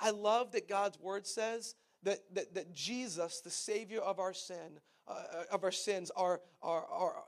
I 0.00 0.10
love 0.10 0.50
that 0.52 0.68
God's 0.68 0.98
word 0.98 1.24
says 1.26 1.76
that, 2.02 2.18
that, 2.34 2.54
that 2.54 2.74
Jesus, 2.74 3.40
the 3.40 3.50
Savior 3.50 4.00
of 4.00 4.18
our 4.18 4.34
sin, 4.34 4.80
uh, 5.06 5.22
of 5.52 5.62
our 5.62 5.70
sins, 5.70 6.10
are, 6.16 6.40
are, 6.60 6.84
are 6.86 7.22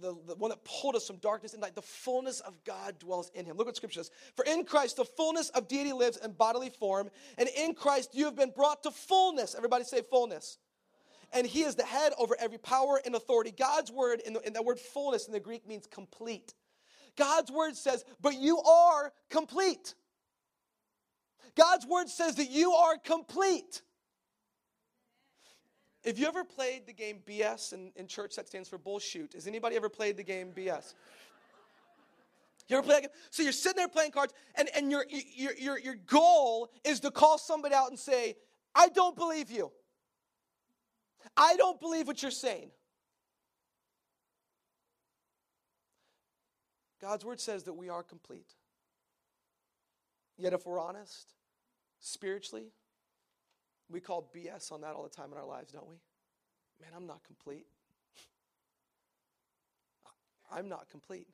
the, 0.00 0.16
the 0.26 0.34
one 0.34 0.50
that 0.50 0.64
pulled 0.64 0.96
us 0.96 1.06
from 1.06 1.16
darkness 1.16 1.52
and 1.52 1.62
light, 1.62 1.74
the 1.74 1.82
fullness 1.82 2.40
of 2.40 2.62
God 2.64 2.98
dwells 2.98 3.30
in 3.34 3.44
him. 3.44 3.56
Look 3.56 3.66
what 3.66 3.76
scripture 3.76 4.00
says. 4.00 4.10
For 4.36 4.44
in 4.44 4.64
Christ 4.64 4.96
the 4.96 5.04
fullness 5.04 5.50
of 5.50 5.68
deity 5.68 5.92
lives 5.92 6.16
in 6.16 6.32
bodily 6.32 6.70
form, 6.70 7.10
and 7.38 7.48
in 7.48 7.74
Christ 7.74 8.10
you 8.14 8.24
have 8.24 8.36
been 8.36 8.52
brought 8.54 8.82
to 8.84 8.90
fullness. 8.90 9.54
Everybody 9.54 9.84
say 9.84 10.02
fullness. 10.02 10.58
And 11.32 11.46
he 11.46 11.62
is 11.62 11.76
the 11.76 11.84
head 11.84 12.12
over 12.18 12.36
every 12.40 12.58
power 12.58 13.00
and 13.04 13.14
authority. 13.14 13.52
God's 13.56 13.92
word, 13.92 14.20
in, 14.26 14.32
the, 14.32 14.50
that 14.52 14.64
word 14.64 14.80
fullness 14.80 15.26
in 15.26 15.32
the 15.32 15.40
Greek 15.40 15.66
means 15.66 15.86
complete. 15.86 16.54
God's 17.16 17.52
word 17.52 17.76
says, 17.76 18.04
but 18.20 18.34
you 18.34 18.58
are 18.60 19.12
complete. 19.28 19.94
God's 21.56 21.86
word 21.86 22.08
says 22.08 22.36
that 22.36 22.50
you 22.50 22.72
are 22.72 22.96
complete. 22.98 23.82
If 26.02 26.18
you 26.18 26.26
ever 26.26 26.44
played 26.44 26.86
the 26.86 26.92
game 26.92 27.18
BS 27.26 27.72
in, 27.74 27.92
in 27.94 28.06
church, 28.06 28.36
that 28.36 28.48
stands 28.48 28.68
for 28.68 28.78
bullshit. 28.78 29.34
Has 29.34 29.46
anybody 29.46 29.76
ever 29.76 29.88
played 29.88 30.16
the 30.16 30.22
game 30.22 30.52
BS? 30.56 30.94
You 32.68 32.78
ever 32.78 32.86
play 32.86 32.94
that 32.96 33.02
game? 33.02 33.10
So 33.30 33.42
you're 33.42 33.52
sitting 33.52 33.76
there 33.76 33.88
playing 33.88 34.12
cards, 34.12 34.32
and, 34.54 34.68
and 34.74 34.90
your, 34.90 35.04
your, 35.10 35.54
your, 35.56 35.78
your 35.78 35.96
goal 36.06 36.70
is 36.84 37.00
to 37.00 37.10
call 37.10 37.36
somebody 37.36 37.74
out 37.74 37.88
and 37.88 37.98
say, 37.98 38.36
I 38.74 38.88
don't 38.88 39.16
believe 39.16 39.50
you. 39.50 39.72
I 41.36 41.56
don't 41.56 41.80
believe 41.80 42.06
what 42.06 42.22
you're 42.22 42.30
saying. 42.30 42.70
God's 47.00 47.24
word 47.24 47.40
says 47.40 47.64
that 47.64 47.72
we 47.72 47.88
are 47.88 48.02
complete. 48.02 48.54
Yet, 50.36 50.52
if 50.52 50.64
we're 50.64 50.80
honest, 50.80 51.34
spiritually, 51.98 52.68
we 53.90 54.00
call 54.00 54.30
BS 54.34 54.72
on 54.72 54.80
that 54.82 54.94
all 54.94 55.02
the 55.02 55.08
time 55.08 55.32
in 55.32 55.38
our 55.38 55.46
lives, 55.46 55.72
don't 55.72 55.88
we? 55.88 55.96
Man, 56.80 56.90
I'm 56.96 57.06
not 57.06 57.24
complete. 57.24 57.66
I'm 60.50 60.68
not 60.68 60.88
complete. 60.90 61.28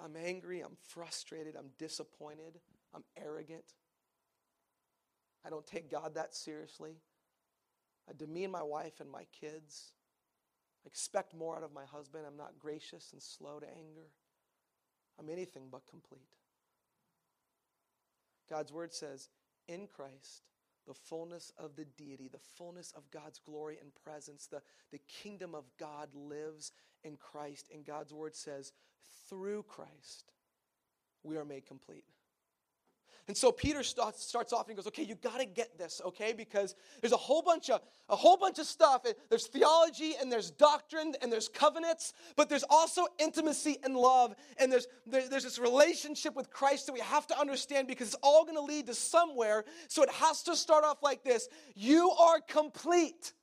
I'm 0.00 0.16
angry, 0.16 0.60
I'm 0.60 0.76
frustrated, 0.88 1.54
I'm 1.56 1.70
disappointed, 1.78 2.58
I'm 2.94 3.04
arrogant. 3.16 3.64
I 5.44 5.50
don't 5.50 5.66
take 5.66 5.90
God 5.90 6.14
that 6.14 6.34
seriously. 6.34 6.96
I 8.08 8.12
demean 8.16 8.50
my 8.50 8.62
wife 8.62 9.00
and 9.00 9.10
my 9.10 9.24
kids. 9.38 9.92
I 10.84 10.88
expect 10.88 11.34
more 11.34 11.56
out 11.56 11.62
of 11.62 11.72
my 11.72 11.84
husband. 11.84 12.24
I'm 12.26 12.36
not 12.36 12.58
gracious 12.58 13.10
and 13.12 13.22
slow 13.22 13.60
to 13.60 13.66
anger. 13.66 14.08
I'm 15.18 15.30
anything 15.30 15.68
but 15.70 15.82
complete. 15.88 16.20
God's 18.50 18.72
word 18.72 18.92
says, 18.92 19.28
in 19.68 19.86
Christ, 19.86 20.42
the 20.86 20.94
fullness 20.94 21.52
of 21.58 21.76
the 21.76 21.84
deity, 21.84 22.28
the 22.28 22.38
fullness 22.56 22.92
of 22.96 23.10
God's 23.10 23.38
glory 23.38 23.78
and 23.80 23.92
presence, 23.94 24.46
the, 24.46 24.62
the 24.90 25.00
kingdom 25.22 25.54
of 25.54 25.64
God 25.78 26.08
lives 26.14 26.72
in 27.04 27.16
Christ. 27.16 27.68
And 27.72 27.84
God's 27.84 28.12
word 28.12 28.34
says, 28.34 28.72
through 29.28 29.64
Christ, 29.64 30.32
we 31.22 31.36
are 31.36 31.44
made 31.44 31.66
complete. 31.66 32.04
And 33.28 33.36
so 33.36 33.52
Peter 33.52 33.84
starts, 33.84 34.24
starts 34.24 34.52
off 34.52 34.66
and 34.66 34.70
he 34.70 34.76
goes, 34.76 34.88
okay, 34.88 35.04
you 35.04 35.14
got 35.14 35.38
to 35.38 35.46
get 35.46 35.78
this, 35.78 36.02
okay? 36.04 36.32
Because 36.32 36.74
there's 37.00 37.12
a 37.12 37.16
whole 37.16 37.40
bunch 37.40 37.70
of 37.70 37.80
a 38.08 38.16
whole 38.16 38.36
bunch 38.36 38.58
of 38.58 38.66
stuff. 38.66 39.06
There's 39.30 39.46
theology 39.46 40.14
and 40.20 40.30
there's 40.30 40.50
doctrine 40.50 41.14
and 41.22 41.32
there's 41.32 41.48
covenants, 41.48 42.14
but 42.36 42.48
there's 42.48 42.64
also 42.68 43.06
intimacy 43.20 43.78
and 43.84 43.96
love. 43.96 44.34
And 44.58 44.72
there's, 44.72 44.88
there, 45.06 45.28
there's 45.28 45.44
this 45.44 45.60
relationship 45.60 46.34
with 46.34 46.50
Christ 46.50 46.86
that 46.86 46.92
we 46.92 47.00
have 47.00 47.26
to 47.28 47.38
understand 47.38 47.86
because 47.86 48.08
it's 48.08 48.18
all 48.22 48.44
going 48.44 48.56
to 48.56 48.62
lead 48.62 48.88
to 48.88 48.94
somewhere. 48.94 49.64
So 49.86 50.02
it 50.02 50.10
has 50.10 50.42
to 50.44 50.56
start 50.56 50.84
off 50.84 51.02
like 51.02 51.22
this 51.22 51.48
You 51.76 52.10
are 52.10 52.40
complete. 52.40 53.34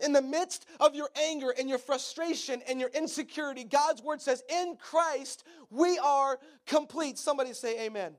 In 0.00 0.12
the 0.12 0.22
midst 0.22 0.66
of 0.80 0.96
your 0.96 1.08
anger 1.16 1.54
and 1.56 1.68
your 1.68 1.78
frustration 1.78 2.62
and 2.68 2.80
your 2.80 2.90
insecurity, 2.90 3.62
God's 3.62 4.02
word 4.02 4.20
says, 4.20 4.42
in 4.48 4.76
Christ, 4.76 5.44
we 5.70 5.98
are 5.98 6.40
complete. 6.66 7.16
Somebody 7.16 7.52
say, 7.52 7.86
Amen. 7.86 8.16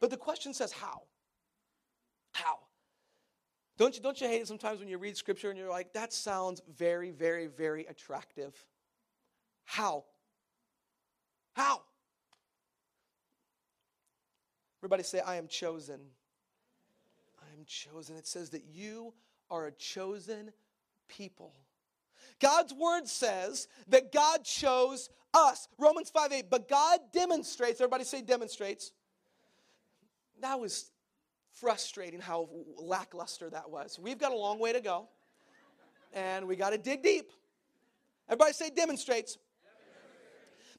But 0.00 0.10
the 0.10 0.16
question 0.16 0.54
says, 0.54 0.72
how? 0.72 1.02
How? 2.32 2.58
Don't 3.76 3.96
you, 3.96 4.02
don't 4.02 4.20
you 4.20 4.28
hate 4.28 4.42
it 4.42 4.48
sometimes 4.48 4.78
when 4.78 4.88
you 4.88 4.98
read 4.98 5.16
scripture 5.16 5.50
and 5.50 5.58
you're 5.58 5.70
like, 5.70 5.92
that 5.92 6.12
sounds 6.12 6.60
very, 6.76 7.10
very, 7.10 7.46
very 7.46 7.86
attractive? 7.86 8.54
How? 9.64 10.04
How? 11.54 11.82
Everybody 14.80 15.02
say, 15.02 15.20
I 15.20 15.36
am 15.36 15.46
chosen. 15.46 16.00
I 17.40 17.52
am 17.58 17.64
chosen. 17.66 18.16
It 18.16 18.26
says 18.26 18.50
that 18.50 18.64
you 18.70 19.12
are 19.50 19.66
a 19.66 19.72
chosen 19.72 20.52
people. 21.08 21.52
God's 22.40 22.72
word 22.72 23.06
says 23.06 23.68
that 23.88 24.12
God 24.12 24.44
chose 24.44 25.10
us. 25.34 25.68
Romans 25.78 26.10
5 26.10 26.32
8. 26.32 26.44
But 26.50 26.68
God 26.68 27.00
demonstrates, 27.12 27.80
everybody 27.80 28.04
say 28.04 28.22
demonstrates 28.22 28.92
that 30.40 30.58
was 30.58 30.90
frustrating 31.52 32.20
how 32.20 32.48
lackluster 32.76 33.50
that 33.50 33.70
was. 33.70 33.98
We've 33.98 34.18
got 34.18 34.32
a 34.32 34.36
long 34.36 34.58
way 34.58 34.72
to 34.72 34.80
go, 34.80 35.08
and 36.12 36.46
we 36.46 36.56
got 36.56 36.70
to 36.70 36.78
dig 36.78 37.02
deep. 37.02 37.30
Everybody 38.28 38.52
say 38.52 38.70
demonstrates. 38.70 39.38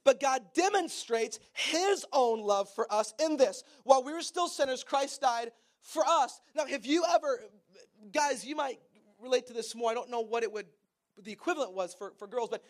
But 0.04 0.18
God 0.18 0.42
demonstrates 0.52 1.38
his 1.52 2.04
own 2.12 2.40
love 2.40 2.68
for 2.74 2.92
us 2.92 3.14
in 3.24 3.36
this. 3.36 3.62
While 3.84 4.02
we 4.02 4.12
were 4.12 4.22
still 4.22 4.48
sinners, 4.48 4.82
Christ 4.82 5.20
died 5.20 5.52
for 5.80 6.02
us. 6.04 6.40
Now, 6.56 6.66
have 6.66 6.84
you 6.84 7.04
ever, 7.14 7.38
guys, 8.12 8.44
you 8.44 8.56
might 8.56 8.80
relate 9.22 9.46
to 9.46 9.52
this 9.52 9.74
more. 9.74 9.90
I 9.90 9.94
don't 9.94 10.10
know 10.10 10.20
what 10.20 10.42
it 10.42 10.52
would, 10.52 10.66
the 11.22 11.32
equivalent 11.32 11.72
was 11.72 11.94
for, 11.94 12.12
for 12.18 12.26
girls, 12.26 12.48
but 12.50 12.64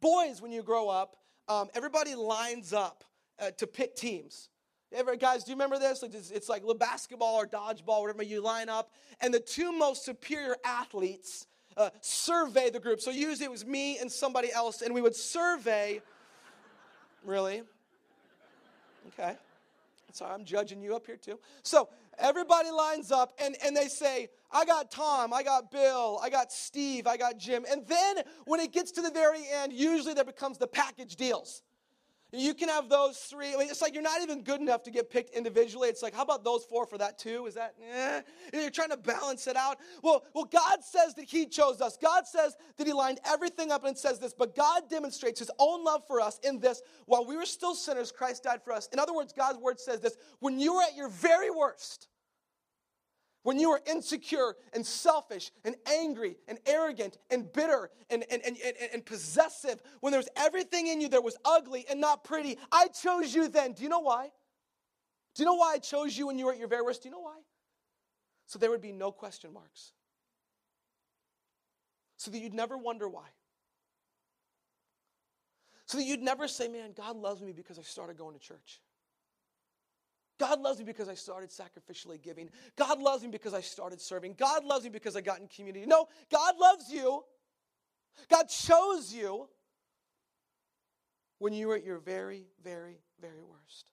boys, 0.00 0.42
when 0.42 0.52
you 0.52 0.62
grow 0.62 0.88
up, 0.88 1.16
um, 1.48 1.68
everybody 1.74 2.14
lines 2.14 2.72
up 2.72 3.04
uh, 3.38 3.50
to 3.52 3.66
pick 3.66 3.96
teams. 3.96 4.50
Ever, 4.94 5.16
guys, 5.16 5.42
do 5.42 5.50
you 5.50 5.56
remember 5.56 5.78
this? 5.78 6.04
It's, 6.04 6.30
it's 6.30 6.48
like 6.48 6.62
basketball 6.78 7.34
or 7.34 7.46
dodgeball, 7.46 8.02
whatever 8.02 8.22
you 8.22 8.40
line 8.40 8.68
up, 8.68 8.92
and 9.20 9.34
the 9.34 9.40
two 9.40 9.72
most 9.72 10.04
superior 10.04 10.56
athletes 10.64 11.48
uh, 11.76 11.90
survey 12.00 12.70
the 12.70 12.78
group. 12.78 13.00
So 13.00 13.10
usually 13.10 13.44
it 13.44 13.50
was 13.50 13.66
me 13.66 13.98
and 13.98 14.10
somebody 14.10 14.52
else, 14.52 14.82
and 14.82 14.94
we 14.94 15.02
would 15.02 15.16
survey. 15.16 16.00
really? 17.24 17.62
Okay. 19.08 19.36
So 20.12 20.26
I'm 20.26 20.44
judging 20.44 20.80
you 20.80 20.94
up 20.94 21.06
here 21.06 21.16
too. 21.16 21.40
So 21.64 21.88
everybody 22.18 22.70
lines 22.70 23.10
up 23.10 23.32
and, 23.42 23.56
and 23.64 23.76
they 23.76 23.88
say, 23.88 24.28
I 24.52 24.64
got 24.64 24.92
Tom, 24.92 25.32
I 25.32 25.42
got 25.42 25.72
Bill, 25.72 26.20
I 26.22 26.30
got 26.30 26.52
Steve, 26.52 27.08
I 27.08 27.16
got 27.16 27.36
Jim. 27.36 27.64
And 27.68 27.84
then 27.88 28.18
when 28.44 28.60
it 28.60 28.72
gets 28.72 28.92
to 28.92 29.02
the 29.02 29.10
very 29.10 29.40
end, 29.52 29.72
usually 29.72 30.14
there 30.14 30.24
becomes 30.24 30.58
the 30.58 30.68
package 30.68 31.16
deals. 31.16 31.62
You 32.36 32.52
can 32.54 32.68
have 32.68 32.88
those 32.88 33.16
three. 33.18 33.54
I 33.54 33.56
mean, 33.56 33.68
it's 33.70 33.80
like 33.80 33.94
you're 33.94 34.02
not 34.02 34.20
even 34.22 34.42
good 34.42 34.60
enough 34.60 34.82
to 34.84 34.90
get 34.90 35.10
picked 35.10 35.30
individually. 35.34 35.88
It's 35.88 36.02
like, 36.02 36.14
how 36.14 36.22
about 36.22 36.42
those 36.42 36.64
four 36.64 36.86
for 36.86 36.98
that 36.98 37.18
too? 37.18 37.46
Is 37.46 37.54
that, 37.54 37.74
eh? 37.92 38.22
You're 38.52 38.70
trying 38.70 38.90
to 38.90 38.96
balance 38.96 39.46
it 39.46 39.56
out. 39.56 39.78
Well, 40.02 40.24
well, 40.34 40.44
God 40.44 40.82
says 40.82 41.14
that 41.14 41.26
He 41.26 41.46
chose 41.46 41.80
us. 41.80 41.96
God 41.96 42.26
says 42.26 42.56
that 42.76 42.86
He 42.86 42.92
lined 42.92 43.20
everything 43.24 43.70
up 43.70 43.84
and 43.84 43.96
says 43.96 44.18
this, 44.18 44.34
but 44.34 44.56
God 44.56 44.90
demonstrates 44.90 45.38
His 45.38 45.50
own 45.58 45.84
love 45.84 46.06
for 46.06 46.20
us 46.20 46.40
in 46.42 46.58
this. 46.58 46.82
While 47.06 47.24
we 47.24 47.36
were 47.36 47.46
still 47.46 47.74
sinners, 47.74 48.10
Christ 48.10 48.42
died 48.42 48.62
for 48.64 48.72
us. 48.72 48.88
In 48.92 48.98
other 48.98 49.14
words, 49.14 49.32
God's 49.32 49.58
word 49.58 49.78
says 49.78 50.00
this 50.00 50.16
when 50.40 50.58
you 50.58 50.74
were 50.74 50.82
at 50.82 50.96
your 50.96 51.08
very 51.08 51.50
worst, 51.50 52.08
when 53.44 53.60
you 53.60 53.70
are 53.70 53.80
insecure 53.86 54.56
and 54.72 54.84
selfish 54.84 55.52
and 55.64 55.76
angry 55.86 56.36
and 56.48 56.58
arrogant 56.66 57.18
and 57.30 57.52
bitter 57.52 57.90
and, 58.10 58.24
and, 58.30 58.42
and, 58.44 58.56
and, 58.64 58.76
and 58.92 59.06
possessive, 59.06 59.80
when 60.00 60.12
there's 60.12 60.28
everything 60.34 60.88
in 60.88 61.00
you 61.00 61.08
that 61.10 61.22
was 61.22 61.36
ugly 61.44 61.84
and 61.88 62.00
not 62.00 62.24
pretty, 62.24 62.58
I 62.72 62.88
chose 62.88 63.34
you 63.34 63.48
then. 63.48 63.74
Do 63.74 63.82
you 63.82 63.88
know 63.88 64.00
why? 64.00 64.30
Do 65.34 65.42
you 65.42 65.46
know 65.46 65.54
why 65.54 65.74
I 65.74 65.78
chose 65.78 66.16
you 66.16 66.26
when 66.26 66.38
you 66.38 66.46
were 66.46 66.52
at 66.52 66.58
your 66.58 66.68
very 66.68 66.82
worst? 66.82 67.02
Do 67.02 67.08
you 67.08 67.14
know 67.14 67.20
why? 67.20 67.38
So 68.46 68.58
there 68.58 68.70
would 68.70 68.82
be 68.82 68.92
no 68.92 69.12
question 69.12 69.52
marks. 69.52 69.92
So 72.16 72.30
that 72.30 72.38
you'd 72.38 72.54
never 72.54 72.78
wonder 72.78 73.08
why. 73.08 73.26
So 75.84 75.98
that 75.98 76.04
you'd 76.04 76.22
never 76.22 76.48
say, 76.48 76.68
man, 76.68 76.92
God 76.96 77.16
loves 77.16 77.42
me 77.42 77.52
because 77.52 77.78
I 77.78 77.82
started 77.82 78.16
going 78.16 78.32
to 78.32 78.40
church. 78.40 78.80
God 80.44 80.60
loves 80.60 80.78
me 80.78 80.84
because 80.84 81.08
I 81.08 81.14
started 81.14 81.50
sacrificially 81.50 82.20
giving. 82.20 82.50
God 82.76 83.00
loves 83.00 83.22
me 83.22 83.30
because 83.30 83.54
I 83.54 83.62
started 83.62 84.00
serving. 84.00 84.34
God 84.38 84.64
loves 84.64 84.84
me 84.84 84.90
because 84.90 85.16
I 85.16 85.22
got 85.22 85.40
in 85.40 85.48
community. 85.48 85.86
No, 85.86 86.08
God 86.30 86.54
loves 86.60 86.90
you. 86.90 87.24
God 88.28 88.48
chose 88.48 89.12
you 89.12 89.48
when 91.38 91.54
you 91.54 91.68
were 91.68 91.76
at 91.76 91.84
your 91.84 91.98
very, 91.98 92.44
very, 92.62 92.98
very 93.22 93.42
worst. 93.42 93.86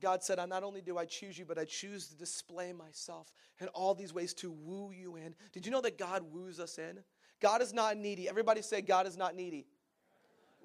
God 0.00 0.22
said, 0.22 0.38
I 0.38 0.44
Not 0.44 0.64
only 0.64 0.82
do 0.82 0.98
I 0.98 1.06
choose 1.06 1.38
you, 1.38 1.46
but 1.46 1.58
I 1.58 1.64
choose 1.64 2.08
to 2.08 2.16
display 2.16 2.74
myself 2.74 3.32
in 3.58 3.68
all 3.68 3.94
these 3.94 4.12
ways 4.12 4.34
to 4.34 4.50
woo 4.50 4.90
you 4.90 5.16
in. 5.16 5.34
Did 5.52 5.64
you 5.64 5.72
know 5.72 5.80
that 5.80 5.96
God 5.96 6.22
woos 6.30 6.60
us 6.60 6.78
in? 6.78 6.98
God 7.40 7.62
is 7.62 7.72
not 7.72 7.96
needy. 7.96 8.28
Everybody 8.28 8.60
say, 8.60 8.82
God 8.82 9.06
is 9.06 9.16
not 9.16 9.34
needy. 9.34 9.66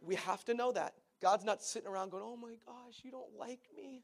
We 0.01 0.15
have 0.15 0.43
to 0.45 0.53
know 0.53 0.73
that. 0.73 0.93
God's 1.21 1.45
not 1.45 1.63
sitting 1.63 1.87
around 1.87 2.11
going, 2.11 2.23
oh 2.25 2.37
my 2.37 2.55
gosh, 2.65 3.01
you 3.03 3.11
don't 3.11 3.37
like 3.37 3.67
me. 3.75 4.03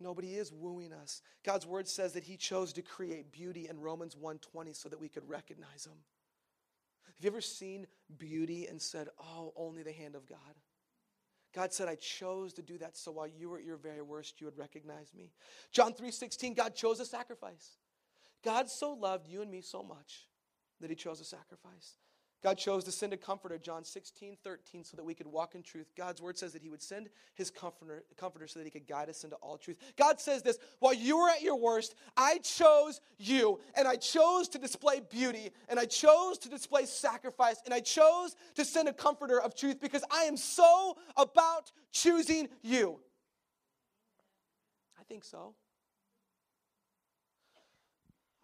Nobody 0.00 0.34
is 0.34 0.52
wooing 0.52 0.92
us. 0.92 1.22
God's 1.44 1.66
word 1.66 1.88
says 1.88 2.12
that 2.12 2.24
he 2.24 2.36
chose 2.36 2.72
to 2.74 2.82
create 2.82 3.32
beauty 3.32 3.68
in 3.68 3.80
Romans 3.80 4.16
1:20 4.16 4.74
so 4.74 4.88
that 4.88 5.00
we 5.00 5.08
could 5.08 5.26
recognize 5.28 5.86
him. 5.86 6.04
Have 7.06 7.14
you 7.20 7.30
ever 7.30 7.40
seen 7.40 7.86
beauty 8.18 8.66
and 8.66 8.82
said, 8.82 9.08
"Oh, 9.18 9.52
only 9.56 9.82
the 9.82 9.92
hand 9.92 10.16
of 10.16 10.26
God"? 10.26 10.60
God 11.54 11.72
said, 11.72 11.86
I 11.86 11.94
chose 11.94 12.52
to 12.54 12.62
do 12.62 12.76
that 12.78 12.96
so 12.96 13.12
while 13.12 13.28
you 13.28 13.48
were 13.48 13.58
at 13.58 13.64
your 13.64 13.76
very 13.76 14.02
worst, 14.02 14.40
you 14.40 14.46
would 14.46 14.58
recognize 14.58 15.14
me. 15.14 15.32
John 15.70 15.94
3:16, 15.94 16.54
God 16.54 16.74
chose 16.74 16.98
a 16.98 17.06
sacrifice. 17.06 17.78
God 18.42 18.68
so 18.68 18.92
loved 18.92 19.28
you 19.28 19.40
and 19.40 19.50
me 19.50 19.60
so 19.60 19.82
much 19.82 20.28
that 20.80 20.90
he 20.90 20.96
chose 20.96 21.20
a 21.20 21.24
sacrifice. 21.24 21.98
God 22.44 22.58
chose 22.58 22.84
to 22.84 22.92
send 22.92 23.14
a 23.14 23.16
comforter, 23.16 23.56
John 23.56 23.84
16, 23.84 24.36
13, 24.44 24.84
so 24.84 24.98
that 24.98 25.02
we 25.02 25.14
could 25.14 25.26
walk 25.26 25.54
in 25.54 25.62
truth. 25.62 25.86
God's 25.96 26.20
word 26.20 26.36
says 26.36 26.52
that 26.52 26.60
he 26.60 26.68
would 26.68 26.82
send 26.82 27.08
his 27.34 27.50
comforter, 27.50 28.04
comforter 28.18 28.46
so 28.46 28.58
that 28.58 28.66
he 28.66 28.70
could 28.70 28.86
guide 28.86 29.08
us 29.08 29.24
into 29.24 29.36
all 29.36 29.56
truth. 29.56 29.78
God 29.96 30.20
says 30.20 30.42
this 30.42 30.58
while 30.78 30.92
you 30.92 31.16
were 31.16 31.30
at 31.30 31.40
your 31.40 31.56
worst, 31.56 31.94
I 32.18 32.36
chose 32.38 33.00
you, 33.16 33.60
and 33.74 33.88
I 33.88 33.96
chose 33.96 34.48
to 34.48 34.58
display 34.58 35.00
beauty, 35.10 35.52
and 35.70 35.80
I 35.80 35.86
chose 35.86 36.36
to 36.40 36.50
display 36.50 36.84
sacrifice, 36.84 37.62
and 37.64 37.72
I 37.72 37.80
chose 37.80 38.36
to 38.56 38.64
send 38.66 38.88
a 38.88 38.92
comforter 38.92 39.40
of 39.40 39.56
truth 39.56 39.80
because 39.80 40.04
I 40.10 40.24
am 40.24 40.36
so 40.36 40.98
about 41.16 41.72
choosing 41.92 42.50
you. 42.62 43.00
I 45.00 45.04
think 45.04 45.24
so. 45.24 45.54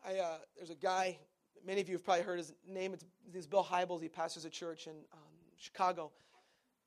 I, 0.03 0.17
uh, 0.17 0.39
there's 0.57 0.71
a 0.71 0.75
guy 0.75 1.19
Many 1.65 1.81
of 1.81 1.89
you 1.89 1.95
have 1.95 2.05
probably 2.05 2.23
heard 2.25 2.39
his 2.39 2.53
name. 2.67 2.95
It's, 2.95 3.05
it's 3.35 3.47
Bill 3.47 3.65
Hybels. 3.65 4.03
He 4.03 4.09
pastors 4.09 4.45
a 4.45 4.51
church 4.51 4.87
in 4.87 4.95
um, 5.13 5.19
Chicago. 5.57 6.11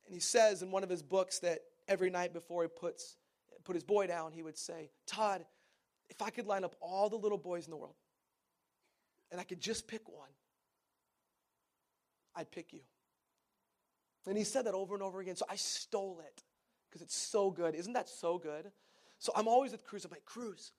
And 0.06 0.14
he 0.14 0.20
says 0.20 0.62
in 0.62 0.70
one 0.70 0.82
of 0.82 0.90
his 0.90 1.02
books 1.02 1.38
that 1.40 1.60
every 1.88 2.10
night 2.10 2.32
before 2.32 2.62
he 2.62 2.68
puts, 2.68 3.16
put 3.64 3.74
his 3.74 3.84
boy 3.84 4.06
down, 4.06 4.32
he 4.32 4.42
would 4.42 4.58
say, 4.58 4.90
Todd, 5.06 5.44
if 6.10 6.20
I 6.20 6.30
could 6.30 6.46
line 6.46 6.64
up 6.64 6.76
all 6.80 7.08
the 7.08 7.16
little 7.16 7.38
boys 7.38 7.66
in 7.66 7.70
the 7.70 7.76
world 7.76 7.94
and 9.30 9.40
I 9.40 9.44
could 9.44 9.60
just 9.60 9.88
pick 9.88 10.08
one, 10.08 10.28
I'd 12.36 12.50
pick 12.50 12.72
you. 12.72 12.80
And 14.26 14.36
he 14.36 14.44
said 14.44 14.66
that 14.66 14.74
over 14.74 14.94
and 14.94 15.02
over 15.02 15.20
again. 15.20 15.36
So 15.36 15.46
I 15.48 15.56
stole 15.56 16.20
it 16.26 16.42
because 16.88 17.02
it's 17.02 17.16
so 17.16 17.50
good. 17.50 17.74
Isn't 17.74 17.92
that 17.92 18.08
so 18.08 18.38
good? 18.38 18.70
So 19.18 19.32
I'm 19.36 19.48
always 19.48 19.72
at 19.72 19.84
Cruz. 19.84 20.04
I'm 20.04 20.10
like, 20.10 20.24
Cruz, 20.24 20.72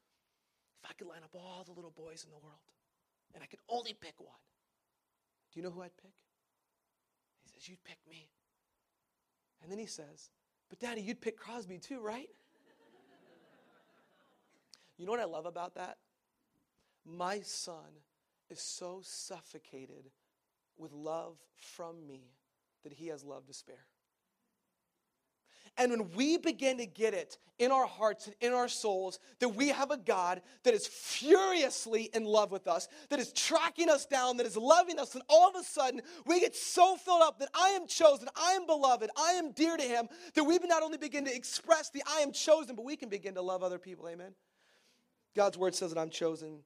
if 0.84 0.90
I 0.90 0.94
could 0.94 1.08
line 1.08 1.22
up 1.24 1.32
all 1.34 1.64
the 1.64 1.72
little 1.72 1.94
boys 1.96 2.24
in 2.24 2.32
the 2.32 2.38
world 2.38 2.60
and 3.36 3.44
I 3.44 3.48
could 3.48 3.60
only 3.70 3.94
pick 3.94 4.16
one, 4.18 4.40
do 5.54 5.60
you 5.60 5.64
know 5.64 5.72
who 5.72 5.82
I'd 5.82 5.96
pick? 5.98 6.14
He 7.44 7.50
says, 7.50 7.70
You'd 7.70 7.84
pick 7.84 8.00
me. 8.10 8.30
And 9.62 9.72
then 9.72 9.78
he 9.78 9.86
says, 9.86 10.32
But 10.70 10.80
daddy, 10.80 11.02
you'd 11.02 11.22
pick 11.22 11.38
Crosby 11.38 11.78
too, 11.78 12.02
right? 12.02 12.28
you 14.98 15.06
know 15.06 15.12
what 15.12 15.20
I 15.20 15.26
love 15.26 15.46
about 15.46 15.76
that? 15.76 15.98
My 17.06 17.42
son 17.42 18.02
is 18.50 18.60
so 18.60 19.02
suffocated 19.04 20.10
with 20.78 20.94
love 20.94 21.38
from 21.56 22.08
me 22.08 22.32
that 22.84 22.94
he 22.94 23.08
has 23.08 23.24
love 23.24 23.46
to 23.48 23.54
spare. 23.54 23.86
And 25.78 25.92
when 25.92 26.12
we 26.12 26.38
begin 26.38 26.78
to 26.78 26.86
get 26.86 27.14
it 27.14 27.38
in 27.60 27.72
our 27.72 27.86
hearts 27.86 28.28
and 28.28 28.36
in 28.40 28.54
our 28.54 28.68
souls 28.68 29.20
that 29.40 29.50
we 29.50 29.70
have 29.70 29.92
a 29.92 29.98
God 29.98 30.42
that 30.64 30.74
is 30.74 30.88
furiously 30.88 32.10
in 32.14 32.24
love 32.24 32.52
with 32.52 32.68
us, 32.68 32.88
that 33.10 33.20
is 33.20 33.34
tracking 33.34 33.90
us 33.90 34.06
down, 34.06 34.38
that 34.38 34.46
is 34.46 34.56
loving 34.56 35.00
us, 35.00 35.16
and 35.16 35.24
all 35.28 35.50
of 35.50 35.56
a 35.56 35.64
sudden 35.64 36.02
we 36.26 36.40
get 36.40 36.56
so 36.56 36.96
filled 36.96 37.22
up 37.24 37.40
that 37.40 37.50
I 37.54 37.70
am 37.70 37.88
chosen, 37.88 38.30
I 38.36 38.52
am 38.52 38.66
beloved, 38.66 39.10
I 39.18 39.32
am 39.34 39.52
dear 39.52 39.76
to 39.76 39.84
Him, 39.84 40.08
that 40.34 40.44
we 40.44 40.58
not 40.64 40.84
only 40.84 40.98
begin 40.98 41.26
to 41.26 41.36
express 41.36 41.90
the 41.90 42.04
I 42.08 42.20
am 42.20 42.32
chosen, 42.32 42.76
but 42.76 42.86
we 42.86 42.96
can 42.96 43.10
begin 43.10 43.36
to 43.36 43.42
love 43.42 43.62
other 43.62 43.80
people. 43.80 44.08
Amen. 44.08 44.34
God's 45.36 45.58
word 45.58 45.76
says 45.76 45.94
that 45.94 46.00
I'm 46.00 46.10
chosen. 46.10 46.60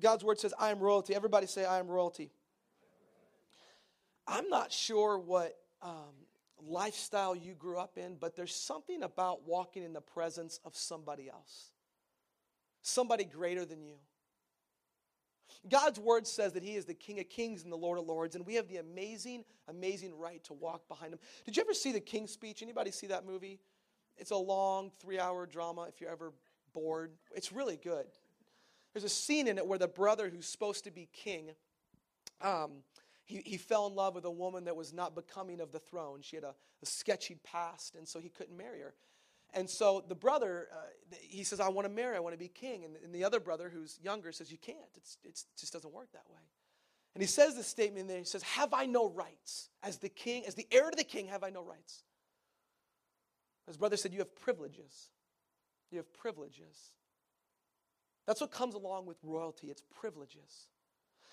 God's 0.00 0.24
word 0.24 0.40
says 0.40 0.52
I 0.58 0.70
am 0.70 0.80
royalty. 0.80 1.14
Everybody 1.14 1.46
say 1.46 1.64
I 1.64 1.78
am 1.78 1.86
royalty. 1.86 2.30
I'm 4.26 4.48
not 4.48 4.72
sure 4.72 5.18
what 5.18 5.56
um, 5.80 6.12
lifestyle 6.66 7.34
you 7.34 7.54
grew 7.54 7.78
up 7.78 7.96
in, 7.96 8.16
but 8.16 8.36
there's 8.36 8.54
something 8.54 9.02
about 9.02 9.46
walking 9.46 9.84
in 9.84 9.92
the 9.92 10.00
presence 10.00 10.60
of 10.64 10.76
somebody 10.76 11.28
else, 11.28 11.72
somebody 12.82 13.24
greater 13.24 13.64
than 13.64 13.82
you. 13.82 13.94
God's 15.68 15.98
word 15.98 16.26
says 16.26 16.52
that 16.52 16.62
He 16.62 16.76
is 16.76 16.84
the 16.84 16.94
King 16.94 17.20
of 17.20 17.28
Kings 17.28 17.62
and 17.64 17.72
the 17.72 17.76
Lord 17.76 17.98
of 17.98 18.06
Lords, 18.06 18.36
and 18.36 18.46
we 18.46 18.54
have 18.54 18.68
the 18.68 18.76
amazing, 18.76 19.44
amazing 19.68 20.16
right 20.16 20.42
to 20.44 20.52
walk 20.52 20.86
behind 20.88 21.12
Him. 21.12 21.18
Did 21.44 21.56
you 21.56 21.62
ever 21.62 21.74
see 21.74 21.92
the 21.92 22.00
King's 22.00 22.30
Speech? 22.30 22.62
Anybody 22.62 22.90
see 22.90 23.08
that 23.08 23.26
movie? 23.26 23.58
It's 24.16 24.30
a 24.30 24.36
long 24.36 24.90
three-hour 25.00 25.46
drama. 25.46 25.86
If 25.88 26.00
you're 26.00 26.10
ever 26.10 26.32
bored, 26.74 27.12
it's 27.34 27.52
really 27.52 27.76
good. 27.76 28.06
There's 28.92 29.04
a 29.04 29.08
scene 29.08 29.48
in 29.48 29.58
it 29.58 29.66
where 29.66 29.78
the 29.78 29.88
brother 29.88 30.28
who's 30.28 30.46
supposed 30.46 30.84
to 30.84 30.90
be 30.90 31.08
king, 31.12 31.50
um, 32.40 32.70
he, 33.28 33.42
he 33.44 33.56
fell 33.58 33.86
in 33.86 33.94
love 33.94 34.14
with 34.14 34.24
a 34.24 34.30
woman 34.30 34.64
that 34.64 34.74
was 34.74 34.92
not 34.92 35.14
becoming 35.14 35.60
of 35.60 35.70
the 35.70 35.78
throne. 35.78 36.20
She 36.22 36.34
had 36.34 36.44
a, 36.44 36.54
a 36.82 36.86
sketchy 36.86 37.36
past, 37.44 37.94
and 37.94 38.08
so 38.08 38.18
he 38.18 38.30
couldn't 38.30 38.56
marry 38.56 38.80
her. 38.80 38.94
And 39.54 39.68
so 39.68 40.02
the 40.06 40.14
brother, 40.14 40.68
uh, 40.72 40.76
he 41.20 41.44
says, 41.44 41.60
I 41.60 41.68
want 41.68 41.86
to 41.86 41.92
marry, 41.92 42.16
I 42.16 42.20
want 42.20 42.34
to 42.34 42.38
be 42.38 42.48
king. 42.48 42.84
And, 42.84 42.96
and, 43.04 43.14
the 43.14 43.24
other 43.24 43.38
brother, 43.38 43.70
who's 43.72 43.98
younger, 44.02 44.32
says, 44.32 44.50
You 44.50 44.58
can't. 44.58 44.78
It's, 44.96 45.18
it's, 45.24 45.42
it 45.42 45.60
just 45.60 45.72
doesn't 45.72 45.92
work 45.92 46.10
that 46.12 46.24
way. 46.30 46.40
And 47.14 47.22
he 47.22 47.26
says 47.26 47.54
this 47.54 47.66
statement 47.66 48.08
there. 48.08 48.18
He 48.18 48.24
says, 48.24 48.42
Have 48.42 48.72
I 48.72 48.86
no 48.86 49.08
rights? 49.08 49.68
As 49.82 49.98
the 49.98 50.08
king, 50.08 50.44
as 50.46 50.54
the 50.54 50.66
heir 50.70 50.90
to 50.90 50.96
the 50.96 51.04
king, 51.04 51.26
have 51.26 51.44
I 51.44 51.50
no 51.50 51.62
rights? 51.62 52.02
His 53.66 53.76
brother 53.76 53.96
said, 53.96 54.12
You 54.12 54.20
have 54.20 54.34
privileges. 54.36 55.10
You 55.90 55.98
have 55.98 56.12
privileges. 56.14 56.92
That's 58.26 58.40
what 58.42 58.50
comes 58.50 58.74
along 58.74 59.06
with 59.06 59.16
royalty, 59.22 59.68
it's 59.68 59.82
privileges. 60.00 60.68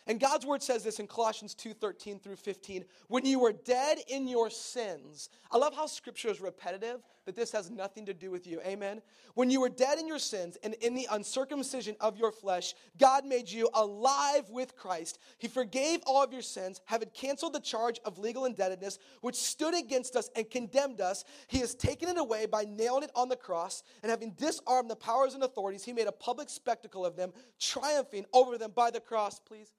And 0.07 0.19
God's 0.19 0.45
word 0.45 0.61
says 0.61 0.83
this 0.83 0.99
in 0.99 1.07
Colossians 1.07 1.55
2 1.55 1.73
13 1.73 2.19
through 2.19 2.35
15. 2.35 2.85
When 3.07 3.25
you 3.25 3.39
were 3.39 3.53
dead 3.53 3.97
in 4.07 4.27
your 4.27 4.51
sins, 4.51 5.29
I 5.51 5.57
love 5.57 5.75
how 5.75 5.87
scripture 5.87 6.29
is 6.29 6.39
repetitive, 6.39 7.01
that 7.25 7.35
this 7.35 7.51
has 7.53 7.71
nothing 7.71 8.05
to 8.05 8.13
do 8.13 8.29
with 8.29 8.45
you. 8.45 8.61
Amen. 8.61 9.01
When 9.33 9.49
you 9.49 9.61
were 9.61 9.69
dead 9.69 9.97
in 9.97 10.07
your 10.07 10.19
sins 10.19 10.59
and 10.63 10.75
in 10.75 10.93
the 10.93 11.07
uncircumcision 11.09 11.95
of 11.99 12.19
your 12.19 12.31
flesh, 12.31 12.75
God 12.99 13.25
made 13.25 13.49
you 13.49 13.67
alive 13.73 14.47
with 14.51 14.75
Christ. 14.75 15.17
He 15.39 15.47
forgave 15.47 16.01
all 16.05 16.23
of 16.23 16.31
your 16.31 16.43
sins, 16.43 16.81
having 16.85 17.09
canceled 17.09 17.53
the 17.53 17.59
charge 17.59 17.99
of 18.05 18.19
legal 18.19 18.45
indebtedness, 18.45 18.99
which 19.21 19.35
stood 19.35 19.75
against 19.75 20.15
us 20.15 20.29
and 20.35 20.47
condemned 20.47 21.01
us. 21.01 21.25
He 21.47 21.57
has 21.59 21.73
taken 21.73 22.09
it 22.09 22.19
away 22.19 22.45
by 22.45 22.65
nailing 22.65 23.03
it 23.03 23.11
on 23.15 23.27
the 23.27 23.35
cross, 23.35 23.81
and 24.03 24.11
having 24.11 24.33
disarmed 24.37 24.91
the 24.91 24.95
powers 24.95 25.33
and 25.33 25.43
authorities, 25.43 25.83
he 25.83 25.93
made 25.93 26.07
a 26.07 26.11
public 26.11 26.49
spectacle 26.49 27.03
of 27.03 27.15
them, 27.15 27.33
triumphing 27.59 28.25
over 28.33 28.59
them 28.59 28.71
by 28.75 28.91
the 28.91 28.99
cross. 28.99 29.39
Please. 29.39 29.71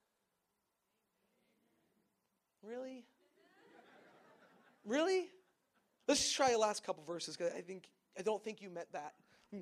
Really? 2.66 3.04
Really? 4.84 5.28
Let's 6.08 6.20
just 6.20 6.36
try 6.36 6.52
the 6.52 6.58
last 6.58 6.84
couple 6.84 7.04
verses 7.04 7.36
because 7.36 7.52
I 7.52 7.60
think 7.60 7.88
I 8.18 8.22
don't 8.22 8.42
think 8.42 8.60
you 8.60 8.70
meant 8.70 8.90
that. 8.92 9.14
Hmm. 9.52 9.60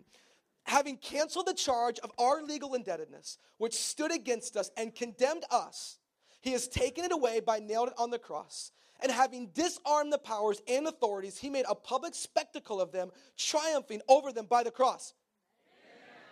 Having 0.65 0.99
canceled 0.99 1.47
the 1.47 1.55
charge 1.55 1.99
of 1.99 2.11
our 2.19 2.43
legal 2.43 2.75
indebtedness, 2.75 3.39
which 3.59 3.75
stood 3.75 4.13
against 4.13 4.57
us 4.57 4.71
and 4.77 4.95
condemned 4.95 5.45
us, 5.51 5.99
he 6.41 6.53
has 6.53 6.69
taken 6.69 7.05
it 7.05 7.13
away 7.13 7.41
by 7.41 7.59
nailing 7.59 7.89
it 7.89 7.95
on 7.99 8.11
the 8.11 8.19
cross. 8.19 8.73
And 9.01 9.13
having 9.13 9.49
disarmed 9.49 10.13
the 10.13 10.19
powers 10.19 10.63
and 10.67 10.87
authorities, 10.87 11.37
he 11.37 11.51
made 11.51 11.67
a 11.69 11.75
public 11.75 12.15
spectacle 12.15 12.81
of 12.81 12.93
them, 12.93 13.11
triumphing 13.37 14.01
over 14.09 14.33
them 14.33 14.47
by 14.47 14.63
the 14.63 14.71
cross. 14.71 15.13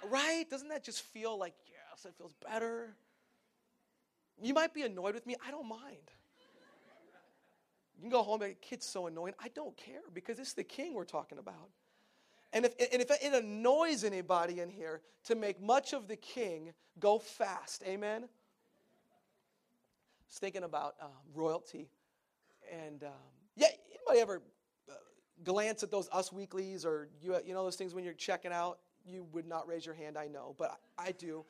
Right? 0.09 0.49
Doesn't 0.49 0.69
that 0.69 0.83
just 0.83 1.03
feel 1.03 1.39
like, 1.39 1.55
yes, 1.69 2.07
it 2.07 2.15
feels 2.17 2.33
better? 2.49 2.95
You 4.41 4.55
might 4.55 4.73
be 4.73 4.83
annoyed 4.83 5.15
with 5.15 5.27
me. 5.27 5.37
I 5.47 5.51
don't 5.51 5.69
mind. 5.69 6.11
You 8.03 8.11
can 8.11 8.19
go 8.19 8.25
home 8.25 8.43
and 8.43 8.61
kid's 8.61 8.85
so 8.85 9.07
annoying. 9.07 9.35
I 9.39 9.47
don't 9.55 9.77
care 9.77 10.01
because 10.13 10.41
it's 10.41 10.55
the 10.55 10.65
king 10.65 10.93
we're 10.93 11.05
talking 11.05 11.39
about. 11.39 11.69
And 12.53 12.65
if, 12.65 12.75
and 12.93 13.01
if 13.01 13.13
it 13.13 13.33
annoys 13.33 14.03
anybody 14.03 14.59
in 14.59 14.71
here 14.71 15.03
to 15.27 15.37
make 15.37 15.63
much 15.63 15.93
of 15.93 16.09
the 16.09 16.17
king, 16.17 16.73
go 16.99 17.21
fast. 17.21 17.85
Amen? 17.87 18.25
I 18.25 18.27
was 20.29 20.39
thinking 20.39 20.65
about 20.65 20.97
um, 21.01 21.11
royalty. 21.33 21.91
And 22.73 23.05
um, 23.05 23.11
yeah, 23.55 23.69
anybody 23.95 24.21
ever 24.21 24.43
uh, 24.91 24.95
glance 25.45 25.85
at 25.85 25.93
those 25.93 26.09
Us 26.11 26.33
Weeklies 26.33 26.85
or 26.85 27.09
you, 27.23 27.37
you 27.47 27.55
know 27.55 27.63
those 27.63 27.77
things 27.77 27.95
when 27.95 28.03
you're 28.03 28.15
checking 28.15 28.53
out? 28.53 28.81
You 29.07 29.29
would 29.31 29.47
not 29.47 29.69
raise 29.69 29.87
your 29.87 29.95
hand, 29.95 30.19
I 30.19 30.27
know, 30.27 30.57
but 30.59 30.77
I, 30.99 31.07
I 31.07 31.13
do. 31.13 31.45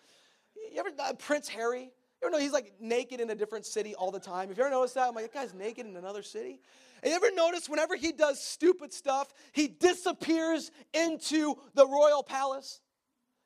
You 0.70 0.80
ever, 0.80 0.90
uh, 0.98 1.14
Prince 1.14 1.48
Harry? 1.48 1.92
You 2.22 2.28
ever 2.28 2.36
know 2.36 2.40
he's 2.40 2.52
like 2.52 2.74
naked 2.78 3.20
in 3.20 3.30
a 3.30 3.34
different 3.34 3.66
city 3.66 3.96
all 3.96 4.12
the 4.12 4.20
time? 4.20 4.48
Have 4.48 4.56
you 4.56 4.62
ever 4.62 4.70
noticed 4.70 4.94
that? 4.94 5.08
I'm 5.08 5.14
like, 5.14 5.24
that 5.24 5.34
guy's 5.34 5.54
naked 5.54 5.86
in 5.86 5.96
another 5.96 6.22
city. 6.22 6.60
And 7.02 7.10
you 7.10 7.16
ever 7.16 7.34
notice 7.34 7.68
whenever 7.68 7.96
he 7.96 8.12
does 8.12 8.40
stupid 8.40 8.92
stuff, 8.92 9.34
he 9.50 9.66
disappears 9.66 10.70
into 10.94 11.56
the 11.74 11.84
royal 11.84 12.22
palace? 12.22 12.80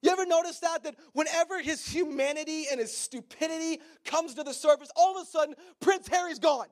You 0.02 0.10
ever 0.10 0.26
notice 0.26 0.58
that? 0.58 0.84
That 0.84 0.96
whenever 1.14 1.62
his 1.62 1.88
humanity 1.88 2.66
and 2.70 2.78
his 2.78 2.94
stupidity 2.94 3.80
comes 4.04 4.34
to 4.34 4.42
the 4.42 4.52
surface, 4.52 4.90
all 4.94 5.16
of 5.16 5.22
a 5.22 5.26
sudden, 5.26 5.54
Prince 5.80 6.06
Harry's 6.08 6.38
gone. 6.38 6.68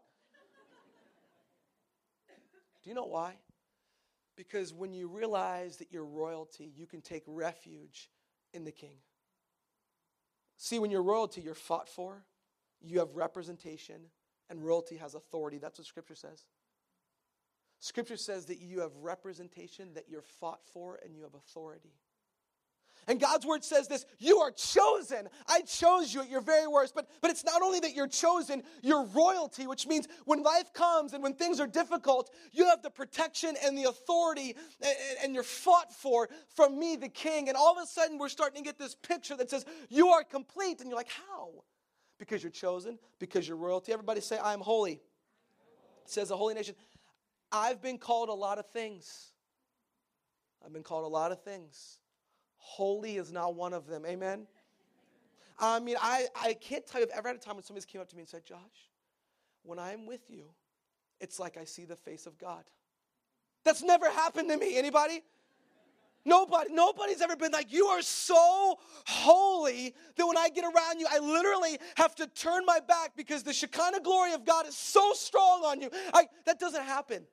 Do 2.83 2.91
you 2.91 2.95
know 2.95 3.07
why? 3.07 3.37
Because 4.37 4.75
when 4.75 4.93
you 4.93 5.09
realize 5.09 5.79
that 5.79 5.91
you're 5.91 6.05
royalty, 6.05 6.71
you 6.77 6.87
can 6.87 7.01
take 7.01 7.23
refuge 7.27 8.11
in 8.53 8.65
the 8.65 8.73
king. 8.73 8.99
See, 10.65 10.79
when 10.79 10.91
you're 10.91 11.03
royalty, 11.03 11.43
you're 11.43 11.53
fought 11.53 11.91
for, 11.91 12.25
you 12.81 13.01
have 13.01 13.15
representation, 13.15 13.97
and 14.49 14.65
royalty 14.65 14.97
has 14.97 15.15
authority. 15.15 15.59
That's 15.59 15.79
what 15.79 15.87
Scripture 15.87 16.15
says. 16.15 16.47
Scripture 17.81 18.17
says 18.17 18.47
that 18.47 18.61
you 18.61 18.81
have 18.81 18.97
representation, 19.03 19.93
that 19.93 20.07
you're 20.09 20.23
fought 20.23 20.65
for, 20.73 20.99
and 21.05 21.15
you 21.15 21.21
have 21.25 21.35
authority. 21.35 21.93
And 23.07 23.21
God's 23.21 23.47
word 23.47 23.65
says 23.65 23.89
this 23.89 24.07
you 24.19 24.39
are 24.39 24.51
chosen. 24.51 25.29
I 25.47 25.61
chose 25.63 26.15
you 26.15 26.23
at 26.23 26.31
your 26.31 26.41
very 26.41 26.67
worst. 26.67 26.95
But, 26.95 27.09
but 27.21 27.31
it's 27.31 27.45
not 27.45 27.63
only 27.63 27.81
that 27.81 27.95
you're 27.95 28.09
chosen, 28.09 28.63
you're 28.83 29.05
royalty, 29.05 29.67
which 29.67 29.87
means 29.87 30.09
when 30.25 30.43
life 30.43 30.73
comes 30.73 31.13
and 31.13 31.23
when 31.23 31.35
things 31.35 31.61
are 31.61 31.67
difficult, 31.67 32.31
you 32.53 32.67
have 32.67 32.83
the 32.83 32.91
protection 32.91 33.57
and 33.65 33.77
the 33.77 33.85
authority 33.85 34.57
and, 34.81 34.97
and 35.23 35.35
you're 35.35 35.43
fought 35.43 35.93
for 35.93 36.29
from 36.55 36.79
me, 36.79 36.97
the 36.97 37.09
king. 37.09 37.49
And 37.49 37.57
all 37.57 37.77
of 37.77 37.83
a 37.83 37.87
sudden, 37.87 38.19
we're 38.19 38.29
starting 38.29 38.63
to 38.63 38.65
get 38.65 38.79
this 38.79 38.95
picture 38.95 39.37
that 39.37 39.51
says, 39.51 39.65
You 39.89 40.09
are 40.09 40.25
complete. 40.25 40.81
And 40.81 40.89
you're 40.89 40.99
like, 40.99 41.11
How? 41.11 41.51
Because 42.19 42.43
you're 42.43 42.53
chosen, 42.53 42.99
because 43.19 43.47
you're 43.47 43.57
royalty. 43.57 43.93
Everybody 43.93 44.21
say, 44.21 44.39
I 44.39 44.55
am 44.55 44.61
holy. 44.61 44.93
It 44.93 46.11
says 46.11 46.29
the 46.29 46.37
holy 46.37 46.55
nation. 46.55 46.75
I've 47.51 47.81
been 47.81 47.99
called 47.99 48.29
a 48.29 48.35
lot 48.35 48.59
of 48.59 48.67
things. 48.71 49.31
I've 50.65 50.73
been 50.73 50.83
called 50.83 51.05
a 51.05 51.09
lot 51.09 51.33
of 51.33 51.43
things. 51.43 51.99
Holy 52.65 53.17
is 53.19 53.31
not 53.31 53.55
one 53.55 53.75
of 53.75 53.87
them. 53.87 54.07
Amen? 54.07 54.47
I 55.61 55.79
mean, 55.81 55.97
I, 56.01 56.27
I 56.35 56.55
can't 56.55 56.85
tell 56.87 57.01
you 57.01 57.07
I've 57.07 57.19
ever 57.19 57.29
had 57.29 57.37
a 57.37 57.41
time 57.41 57.57
when 57.57 57.63
somebody 57.63 57.87
came 57.87 58.01
up 58.01 58.09
to 58.09 58.17
me 58.17 58.23
and 58.23 58.29
said, 58.29 58.45
Josh, 58.45 58.59
when 59.63 59.79
I'm 59.79 60.07
with 60.07 60.31
you, 60.31 60.47
it's 61.21 61.39
like 61.39 61.59
I 61.59 61.65
see 61.65 61.85
the 61.85 61.95
face 61.95 62.25
of 62.25 62.39
God. 62.39 62.65
That's 63.65 63.83
never 63.83 64.11
happened 64.11 64.49
to 64.49 64.57
me. 64.57 64.79
Anybody? 64.79 65.23
Nobody, 66.25 66.73
nobody's 66.73 67.21
ever 67.21 67.37
been 67.37 67.53
like, 67.53 67.71
you 67.71 67.85
are 67.89 68.01
so 68.01 68.79
holy 69.07 69.95
that 70.17 70.27
when 70.27 70.39
I 70.39 70.49
get 70.49 70.65
around 70.65 70.99
you, 70.99 71.07
I 71.09 71.19
literally 71.19 71.79
have 71.97 72.15
to 72.15 72.27
turn 72.27 72.65
my 72.65 72.81
back 72.81 73.13
because 73.15 73.43
the 73.43 73.53
Shekinah 73.53 74.01
glory 74.01 74.33
of 74.33 74.47
God 74.47 74.67
is 74.67 74.75
so 74.75 75.13
strong 75.13 75.65
on 75.67 75.83
you. 75.83 75.91
I, 76.15 76.25
that 76.47 76.59
doesn't 76.59 76.83
happen. 76.83 77.25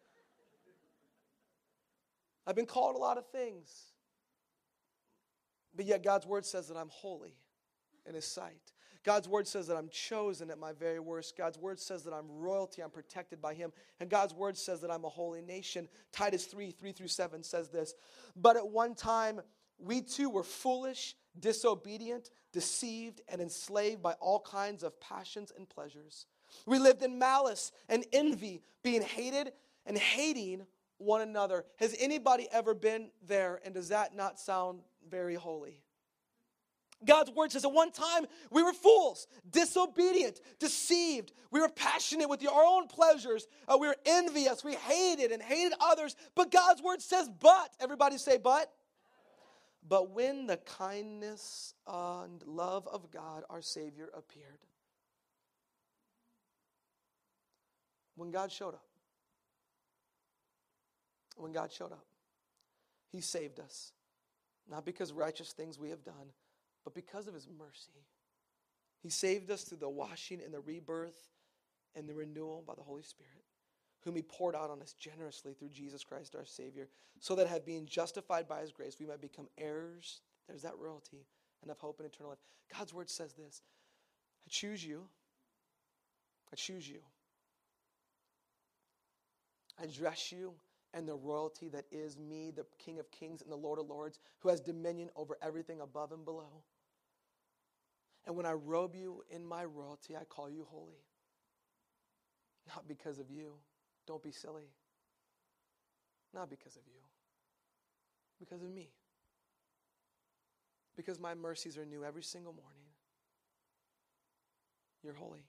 I've 2.46 2.56
been 2.56 2.66
called 2.66 2.98
a 2.98 3.00
lot 3.00 3.18
of 3.18 3.26
things. 3.32 3.91
But 5.76 5.86
yet, 5.86 6.04
God's 6.04 6.26
word 6.26 6.46
says 6.46 6.68
that 6.68 6.78
I'm 6.78 6.90
holy 6.90 7.36
in 8.06 8.16
His 8.16 8.26
sight. 8.26 8.74
God's 9.04 9.28
word 9.28 9.48
says 9.48 9.68
that 9.68 9.78
I'm 9.78 9.90
chosen 9.90 10.52
at 10.52 10.60
my 10.60 10.74
very 10.74 11.00
worst. 11.00 11.36
God's 11.36 11.58
word 11.58 11.80
says 11.80 12.04
that 12.04 12.14
I'm 12.14 12.30
royalty, 12.30 12.84
I'm 12.84 12.92
protected 12.92 13.42
by 13.42 13.54
Him. 13.54 13.72
And 14.00 14.10
God's 14.10 14.34
word 14.34 14.58
says 14.58 14.82
that 14.82 14.92
I'm 14.92 15.06
a 15.06 15.10
holy 15.10 15.42
nation. 15.42 15.88
Titus 16.12 16.46
3 16.46 16.72
3 16.72 16.92
through 16.92 17.08
7 17.08 17.44
says 17.44 17.70
this. 17.70 17.96
But 18.36 18.58
at 18.58 18.68
one 18.68 18.94
time, 18.94 19.42
we 19.80 20.02
too 20.02 20.30
were 20.30 20.44
foolish, 20.44 21.16
disobedient, 21.40 22.30
deceived, 22.52 23.22
and 23.28 23.42
enslaved 23.42 24.04
by 24.04 24.14
all 24.14 24.40
kinds 24.40 24.84
of 24.84 25.00
passions 25.00 25.52
and 25.58 25.68
pleasures. 25.68 26.28
We 26.68 26.78
lived 26.78 27.02
in 27.02 27.18
malice 27.18 27.72
and 27.90 28.06
envy, 28.14 28.62
being 28.84 29.02
hated 29.02 29.54
and 29.86 29.98
hating 29.98 30.68
one 31.02 31.22
another. 31.22 31.66
Has 31.78 31.96
anybody 32.00 32.48
ever 32.52 32.74
been 32.74 33.10
there? 33.28 33.60
And 33.66 33.74
does 33.74 33.90
that 33.90 34.16
not 34.16 34.40
sound 34.40 34.82
very 35.10 35.36
holy? 35.36 35.82
God's 37.04 37.32
word 37.32 37.52
says 37.52 37.66
at 37.66 37.72
one 37.72 37.92
time 37.92 38.26
we 38.52 38.62
were 38.62 38.74
fools, 38.74 39.28
disobedient, 39.50 40.40
deceived. 40.60 41.32
We 41.50 41.60
were 41.60 41.70
passionate 41.70 42.30
with 42.30 42.48
our 42.48 42.64
own 42.64 42.88
pleasures. 42.88 43.48
Uh, 43.68 43.78
we 43.80 43.88
were 43.88 43.96
envious. 44.06 44.64
We 44.64 44.76
hated 44.76 45.32
and 45.32 45.42
hated 45.42 45.74
others. 45.80 46.16
But 46.36 46.52
God's 46.52 46.82
word 46.82 47.02
says, 47.02 47.30
but. 47.40 47.72
Everybody 47.80 48.18
say, 48.18 48.38
but. 48.38 48.72
But 49.88 50.12
when 50.12 50.46
the 50.46 50.58
kindness 50.58 51.74
and 51.88 52.44
love 52.46 52.88
of 52.88 53.10
God, 53.12 53.44
our 53.50 53.64
Savior, 53.64 54.10
appeared, 54.16 54.60
when 58.16 58.30
God 58.30 58.52
showed 58.52 58.76
up, 58.76 58.86
when 61.42 61.52
God 61.52 61.72
showed 61.72 61.92
up. 61.92 62.06
He 63.12 63.22
saved 63.22 63.60
us, 63.60 63.92
not 64.70 64.86
because 64.86 65.12
righteous 65.12 65.52
things 65.52 65.78
we 65.78 65.90
have 65.90 66.04
done, 66.04 66.32
but 66.84 66.94
because 66.94 67.28
of 67.28 67.34
His 67.34 67.48
mercy. 67.58 68.06
He 69.02 69.10
saved 69.10 69.52
us 69.52 69.64
through 69.64 69.80
the 69.80 69.90
washing 69.90 70.42
and 70.44 70.54
the 70.54 70.60
rebirth 70.60 71.30
and 71.96 72.08
the 72.08 72.14
renewal 72.14 72.64
by 72.66 72.76
the 72.76 72.84
Holy 72.84 73.04
Spirit, 73.04 73.44
whom 74.04 74.16
He 74.16 74.22
poured 74.22 74.56
out 74.56 74.70
on 74.70 74.82
us 74.82 74.94
generously 74.94 75.54
through 75.54 75.70
Jesus 75.70 76.04
Christ 76.04 76.36
our 76.36 76.46
Savior, 76.46 76.88
so 77.20 77.36
that 77.36 77.48
have 77.48 77.66
been 77.66 77.86
justified 77.86 78.48
by 78.48 78.62
His 78.62 78.72
grace, 78.72 78.98
we 79.00 79.06
might 79.06 79.22
become 79.22 79.48
heirs. 79.58 80.22
There's 80.48 80.62
that 80.62 80.78
royalty 80.78 81.26
and 81.62 81.70
have 81.70 81.80
hope 81.80 82.00
and 82.00 82.08
eternal 82.08 82.30
life. 82.30 82.40
God's 82.78 82.94
word 82.94 83.10
says 83.10 83.34
this 83.34 83.62
I 84.46 84.50
choose 84.50 84.86
you. 84.86 85.04
I 86.52 86.56
choose 86.56 86.88
you. 86.88 87.00
I 89.82 89.86
dress 89.88 90.32
you 90.32 90.54
and 90.94 91.08
the 91.08 91.16
royalty 91.16 91.70
that 91.70 91.86
is 91.92 92.18
me, 92.18 92.52
the 92.56 92.66
King 92.78 93.00
of 93.00 93.10
Kings 93.12 93.42
and 93.42 93.52
the 93.52 93.56
Lord 93.56 93.80
of 93.80 93.88
Lords, 93.88 94.20
who 94.40 94.50
has 94.50 94.60
dominion 94.60 95.10
over 95.16 95.38
everything 95.42 95.82
above 95.82 96.12
and 96.12 96.26
below. 96.26 96.64
And 98.26 98.36
when 98.36 98.46
I 98.46 98.54
robe 98.54 98.96
you 98.96 99.24
in 99.30 99.46
my 99.46 99.66
royalty, 99.66 100.16
I 100.16 100.24
call 100.26 100.50
you 100.50 100.68
holy. 100.70 101.06
Not 102.68 102.88
because 102.88 103.20
of 103.20 103.32
you. 103.32 103.54
Don't 104.06 104.22
be 104.22 104.32
silly. 104.32 104.70
Not 106.34 106.50
because 106.50 106.76
of 106.76 106.84
you. 106.88 107.02
Because 108.40 108.62
of 108.62 108.70
me. 108.70 108.90
Because 110.96 111.20
my 111.20 111.34
mercies 111.34 111.78
are 111.78 111.86
new 111.86 112.04
every 112.04 112.24
single 112.24 112.54
morning. 112.54 112.84
You're 115.04 115.14
holy. 115.14 115.46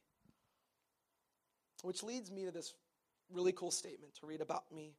Which 1.83 2.03
leads 2.03 2.31
me 2.31 2.45
to 2.45 2.51
this 2.51 2.73
really 3.31 3.53
cool 3.53 3.71
statement 3.71 4.15
to 4.21 4.27
read 4.27 4.41
about 4.41 4.73
me 4.73 4.95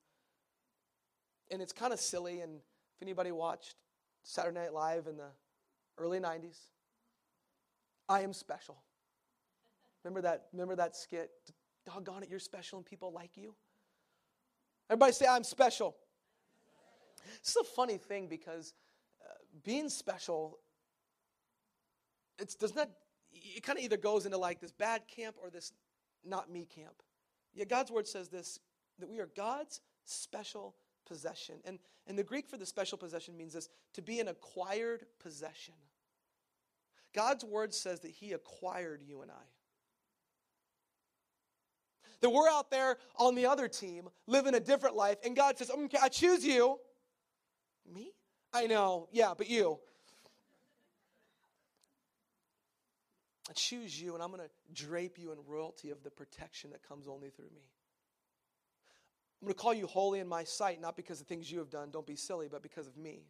and 1.54 1.62
it's 1.62 1.72
kind 1.72 1.94
of 1.94 2.00
silly. 2.00 2.42
And 2.42 2.56
if 2.56 3.02
anybody 3.02 3.32
watched 3.32 3.76
Saturday 4.24 4.60
Night 4.60 4.74
Live 4.74 5.06
in 5.08 5.18
the 5.18 5.30
early 6.00 6.20
90s, 6.20 6.58
I 8.10 8.22
am 8.22 8.34
special. 8.34 8.82
Remember 10.04 10.22
that, 10.22 10.48
remember 10.52 10.76
that 10.76 10.96
skit? 10.96 11.30
Doggone 11.86 12.24
it, 12.24 12.30
you're 12.30 12.40
special 12.40 12.80
and 12.80 12.86
people 12.86 13.14
like 13.14 13.38
you. 13.38 13.54
Everybody 14.90 15.14
say, 15.14 15.28
I'm 15.30 15.44
special. 15.44 15.96
This 17.42 17.52
is 17.52 17.58
a 17.58 17.64
funny 17.64 17.98
thing 17.98 18.28
because 18.28 18.74
uh, 19.24 19.34
being 19.64 19.90
special, 19.90 20.60
it 22.40 22.54
does 22.60 22.76
not, 22.76 22.90
it 23.32 23.64
kind 23.64 23.78
of 23.78 23.86
either 23.86 23.98
goes 23.98 24.26
into 24.26 24.38
like 24.38 24.60
this 24.60 24.72
bad 24.72 25.04
camp 25.08 25.36
or 25.42 25.50
this 25.50 25.72
not 26.26 26.52
me 26.52 26.66
camp. 26.66 27.02
Yeah, 27.54 27.66
God's 27.66 27.92
word 27.92 28.08
says 28.08 28.30
this 28.30 28.60
that 29.00 29.10
we 29.10 29.20
are 29.20 29.30
God's 29.36 29.82
special 30.06 30.76
possession. 31.06 31.56
And, 31.66 31.80
and 32.08 32.18
the 32.18 32.24
Greek 32.24 32.48
for 32.48 32.58
the 32.58 32.66
special 32.66 32.98
possession 32.98 33.38
means 33.38 33.54
this 33.54 33.70
to 33.94 34.02
be 34.02 34.20
an 34.20 34.28
acquired 34.28 35.06
possession. 35.22 35.76
God's 37.14 37.44
word 37.44 37.74
says 37.74 38.00
that 38.02 38.12
He 38.12 38.34
acquired 38.34 39.02
you 39.04 39.22
and 39.22 39.32
I. 39.32 39.46
That 42.22 42.30
we're 42.30 42.50
out 42.50 42.72
there 42.72 42.98
on 43.18 43.36
the 43.36 43.46
other 43.46 43.68
team 43.68 44.10
living 44.28 44.56
a 44.56 44.60
different 44.60 44.96
life, 44.96 45.18
and 45.26 45.36
God 45.36 45.58
says, 45.58 45.70
okay, 45.70 45.98
I 46.02 46.08
choose 46.08 46.46
you. 46.46 46.80
Me? 47.94 48.12
I 48.54 48.68
know, 48.68 49.10
yeah, 49.12 49.34
but 49.38 49.50
you. 49.50 49.80
I 53.50 53.54
choose 53.54 54.02
you, 54.02 54.14
and 54.14 54.24
I'm 54.24 54.32
going 54.32 54.42
to 54.42 54.84
drape 54.86 55.20
you 55.20 55.32
in 55.34 55.38
royalty 55.46 55.90
of 55.90 56.02
the 56.02 56.10
protection 56.10 56.72
that 56.72 56.88
comes 56.88 57.08
only 57.08 57.30
through 57.30 57.50
me. 57.54 57.68
I'm 59.44 59.48
going 59.48 59.56
to 59.56 59.62
call 59.62 59.74
you 59.74 59.88
holy 59.88 60.20
in 60.20 60.28
my 60.30 60.46
sight, 60.46 60.80
not 60.80 60.96
because 60.96 61.20
of 61.20 61.28
things 61.28 61.52
you 61.52 61.60
have 61.60 61.70
done, 61.70 61.92
don't 61.92 62.08
be 62.08 62.16
silly, 62.16 62.48
but 62.50 62.64
because 62.64 62.88
of 62.88 62.96
me. 62.96 63.26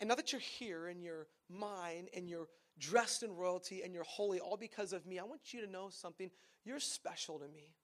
And 0.00 0.08
now 0.08 0.14
that 0.14 0.32
you're 0.32 0.40
here 0.40 0.86
and 0.86 1.02
you're 1.02 1.26
mine 1.50 2.08
and 2.16 2.26
you're 2.26 2.48
dressed 2.78 3.22
in 3.22 3.36
royalty 3.36 3.82
and 3.82 3.92
you're 3.92 4.04
holy, 4.04 4.40
all 4.40 4.56
because 4.56 4.94
of 4.94 5.04
me, 5.04 5.18
I 5.18 5.24
want 5.24 5.52
you 5.52 5.60
to 5.60 5.70
know 5.70 5.90
something. 5.90 6.30
You're 6.64 6.80
special 6.80 7.40
to 7.40 7.48
me. 7.48 7.74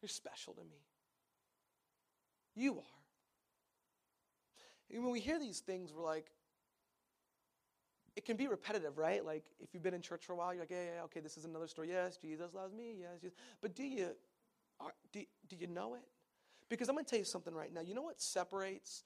You're 0.00 0.08
special 0.08 0.54
to 0.54 0.62
me. 0.62 0.86
You 2.54 2.78
are. 2.78 3.02
And 4.90 5.02
when 5.02 5.12
we 5.12 5.20
hear 5.20 5.38
these 5.38 5.60
things, 5.60 5.92
we're 5.94 6.02
like, 6.02 6.30
it 8.16 8.24
can 8.24 8.36
be 8.36 8.46
repetitive, 8.46 8.98
right? 8.98 9.24
Like 9.24 9.44
if 9.60 9.72
you've 9.72 9.82
been 9.82 9.94
in 9.94 10.02
church 10.02 10.24
for 10.24 10.34
a 10.34 10.36
while, 10.36 10.52
you're 10.52 10.62
like, 10.62 10.70
yeah, 10.70 10.96
yeah, 10.96 11.04
okay, 11.04 11.20
this 11.20 11.36
is 11.36 11.44
another 11.44 11.66
story. 11.66 11.88
Yes, 11.88 12.16
Jesus 12.16 12.52
loves 12.54 12.74
me. 12.74 12.94
Yes, 13.00 13.20
Jesus. 13.20 13.36
But 13.60 13.74
do 13.74 13.84
you, 13.84 14.08
are, 14.80 14.92
do, 15.12 15.22
do 15.48 15.56
you 15.56 15.66
know 15.66 15.94
it? 15.94 16.02
Because 16.68 16.88
I'm 16.88 16.94
going 16.94 17.04
to 17.04 17.10
tell 17.10 17.18
you 17.18 17.24
something 17.24 17.54
right 17.54 17.72
now. 17.72 17.80
You 17.80 17.94
know 17.94 18.02
what 18.02 18.20
separates 18.20 19.04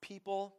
people 0.00 0.56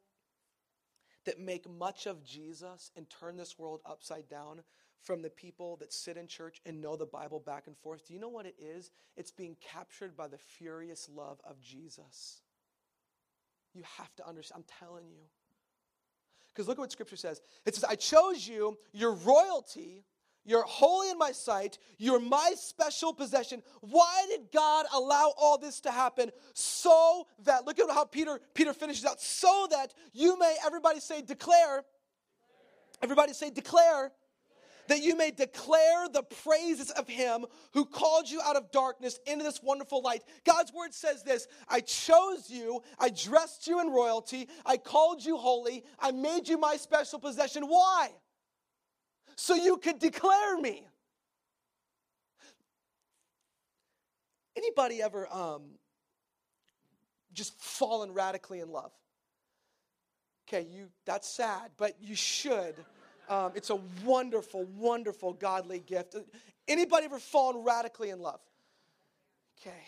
that 1.26 1.40
make 1.40 1.70
much 1.70 2.06
of 2.06 2.24
Jesus 2.24 2.92
and 2.96 3.06
turn 3.10 3.36
this 3.36 3.60
world 3.60 3.82
upside 3.86 4.30
down 4.30 4.62
from 5.04 5.22
the 5.22 5.30
people 5.30 5.78
that 5.78 5.94
sit 5.94 6.18
in 6.18 6.28
church 6.28 6.62
and 6.66 6.82
know 6.82 6.96
the 6.96 7.06
Bible 7.06 7.40
back 7.40 7.68
and 7.68 7.78
forth. 7.78 8.08
Do 8.08 8.14
you 8.14 8.20
know 8.20 8.30
what 8.30 8.46
it 8.46 8.56
is? 8.60 8.92
It's 9.16 9.32
being 9.32 9.56
captured 9.62 10.16
by 10.16 10.28
the 10.28 10.38
furious 10.38 11.10
love 11.14 11.40
of 11.44 11.60
Jesus. 11.62 12.42
You 13.74 13.84
have 13.98 14.16
to 14.16 14.28
understand. 14.28 14.64
I'm 14.64 14.88
telling 14.88 15.10
you. 15.10 15.24
Because 16.58 16.67
look 16.67 16.80
at 16.80 16.82
what 16.82 16.91
Scripture 16.91 17.15
says 17.15 17.39
it 17.67 17.76
says, 17.76 17.84
I 17.84 17.93
chose 17.93 18.48
you, 18.48 18.80
your 18.91 19.13
royalty. 19.13 20.04
You're 20.43 20.63
holy 20.63 21.12
in 21.12 21.17
my 21.17 21.32
sight. 21.32 21.78
You're 22.00 22.22
my 22.22 22.54
special 22.56 23.13
possession. 23.13 23.62
Why 23.82 24.26
did 24.30 24.52
God 24.52 24.88
allow 24.91 25.34
all 25.38 25.60
this 25.60 25.82
to 25.82 25.91
happen? 25.91 26.32
So 26.54 27.28
that, 27.43 27.67
look 27.67 27.78
at 27.80 27.89
how 27.91 28.06
Peter, 28.06 28.39
Peter 28.56 28.74
finishes 28.74 29.06
out, 29.06 29.22
so 29.22 29.67
that 29.70 29.93
you 30.13 30.39
may, 30.39 30.56
everybody 30.65 31.00
say, 31.00 31.22
declare. 31.22 31.84
Everybody 33.04 33.34
say, 33.34 33.52
declare 33.52 34.12
that 34.88 35.02
you 35.02 35.15
may 35.15 35.32
declare 35.32 36.08
the 36.10 36.23
praises 36.23 36.91
of 36.91 37.08
him 37.08 37.45
who 37.73 37.86
called 37.86 38.30
you 38.30 38.41
out 38.41 38.56
of 38.56 38.71
darkness 38.71 39.19
into 39.26 39.43
this 39.43 39.62
wonderful 39.62 40.02
light. 40.02 40.23
God's 40.45 40.73
word 40.73 40.93
says 40.93 41.23
this 41.23 41.47
I 41.67 41.82
chose 41.82 42.50
you, 42.50 42.82
I 43.00 43.10
dressed 43.10 43.67
you 43.67 43.82
in 43.82 43.89
royalty, 43.89 44.47
I 44.65 44.78
called 44.78 45.23
you 45.23 45.38
holy, 45.38 45.84
I 46.00 46.12
made 46.12 46.47
you 46.47 46.58
my 46.58 46.78
special 46.78 47.19
possession. 47.19 47.63
Why? 47.63 48.10
So 49.36 49.56
you 49.56 49.78
could 49.78 50.00
declare 50.00 50.58
me. 50.58 50.86
Anybody 54.56 55.04
ever 55.04 55.32
um, 55.32 55.63
just 57.32 57.54
fallen 57.60 58.13
radically 58.13 58.60
in 58.60 58.71
love? 58.71 58.91
Okay, 60.47 60.65
you 60.67 60.88
that's 61.06 61.28
sad, 61.28 61.71
but 61.78 61.95
you 62.02 62.15
should. 62.15 62.73
Um, 63.30 63.52
it's 63.56 63.70
a 63.70 63.80
wonderful, 64.04 64.66
wonderful 64.78 65.34
godly 65.34 65.80
gift. 65.80 66.16
Anybody 66.68 67.06
ever 67.06 67.20
fallen 67.20 67.63
radically 67.63 68.10
in 68.10 68.20
love? 68.20 68.40
Okay. 69.60 69.84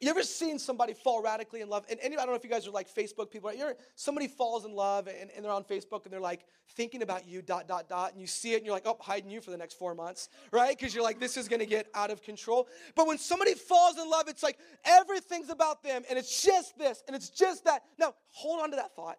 You 0.00 0.10
ever 0.10 0.22
seen 0.22 0.58
somebody 0.58 0.92
fall 0.92 1.22
radically 1.22 1.62
in 1.62 1.70
love? 1.70 1.86
And 1.88 1.98
any, 2.02 2.16
I 2.16 2.20
don't 2.20 2.28
know 2.28 2.34
if 2.34 2.44
you 2.44 2.50
guys 2.50 2.66
are 2.66 2.72
like 2.72 2.92
Facebook 2.92 3.30
people. 3.30 3.48
Right? 3.48 3.58
You're, 3.58 3.74
somebody 3.94 4.28
falls 4.28 4.66
in 4.66 4.74
love 4.74 5.06
and, 5.06 5.30
and, 5.34 5.42
they're 5.42 5.50
on 5.50 5.64
Facebook 5.64 6.04
and 6.04 6.12
they're 6.12 6.20
like 6.20 6.44
thinking 6.72 7.00
about 7.00 7.26
you, 7.26 7.40
dot, 7.40 7.68
dot, 7.68 7.88
dot. 7.88 8.12
And 8.12 8.20
you 8.20 8.26
see 8.26 8.52
it 8.52 8.56
and 8.56 8.66
you're 8.66 8.74
like, 8.74 8.86
oh, 8.86 8.98
hiding 9.00 9.30
you 9.30 9.40
for 9.40 9.50
the 9.50 9.56
next 9.56 9.78
four 9.78 9.94
months, 9.94 10.28
right? 10.52 10.76
Because 10.76 10.94
you're 10.94 11.04
like, 11.04 11.20
this 11.20 11.38
is 11.38 11.48
going 11.48 11.60
to 11.60 11.66
get 11.66 11.86
out 11.94 12.10
of 12.10 12.22
control. 12.22 12.68
But 12.94 13.06
when 13.06 13.16
somebody 13.16 13.54
falls 13.54 13.96
in 13.98 14.10
love, 14.10 14.28
it's 14.28 14.42
like 14.42 14.58
everything's 14.84 15.48
about 15.48 15.82
them 15.82 16.02
and 16.10 16.18
it's 16.18 16.42
just 16.42 16.76
this 16.76 17.02
and 17.06 17.16
it's 17.16 17.30
just 17.30 17.64
that. 17.64 17.84
Now, 17.98 18.14
hold 18.28 18.60
on 18.60 18.70
to 18.72 18.76
that 18.76 18.94
thought. 18.94 19.16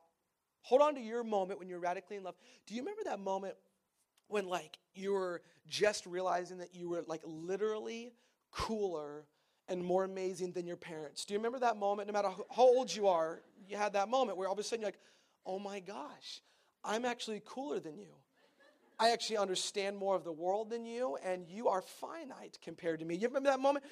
Hold 0.65 0.81
on 0.81 0.95
to 0.95 1.01
your 1.01 1.23
moment 1.23 1.59
when 1.59 1.69
you're 1.69 1.79
radically 1.79 2.15
in 2.15 2.23
love. 2.23 2.33
Do 2.65 2.73
you 2.73 2.81
remember 2.81 3.03
that 3.05 3.19
moment 3.19 3.53
when 4.29 4.47
like 4.47 4.79
you 4.95 5.13
were 5.13 5.43
just 5.67 6.07
realizing 6.07 6.57
that 6.57 6.73
you 6.73 6.89
were 6.89 7.03
like 7.05 7.21
literally 7.23 8.13
cooler 8.49 9.25
and 9.67 9.83
more 9.83 10.03
amazing 10.03 10.53
than 10.53 10.65
your 10.65 10.75
parents? 10.75 11.23
Do 11.23 11.35
you 11.35 11.39
remember 11.39 11.59
that 11.59 11.77
moment? 11.77 12.07
No 12.07 12.13
matter 12.13 12.29
how 12.29 12.63
old 12.63 12.93
you 12.93 13.07
are, 13.07 13.41
you 13.67 13.77
had 13.77 13.93
that 13.93 14.09
moment 14.09 14.39
where 14.39 14.47
all 14.47 14.53
of 14.53 14.59
a 14.59 14.63
sudden 14.63 14.81
you're 14.81 14.87
like, 14.87 14.99
oh 15.45 15.59
my 15.59 15.81
gosh, 15.81 16.41
I'm 16.83 17.05
actually 17.05 17.43
cooler 17.45 17.79
than 17.79 17.99
you. 17.99 18.15
I 18.97 19.11
actually 19.11 19.37
understand 19.37 19.97
more 19.97 20.15
of 20.15 20.23
the 20.23 20.31
world 20.31 20.71
than 20.71 20.85
you, 20.85 21.17
and 21.23 21.47
you 21.47 21.67
are 21.67 21.83
finite 21.83 22.57
compared 22.63 23.01
to 23.01 23.05
me. 23.05 23.15
You 23.15 23.27
remember 23.27 23.49
that 23.49 23.59
moment? 23.59 23.85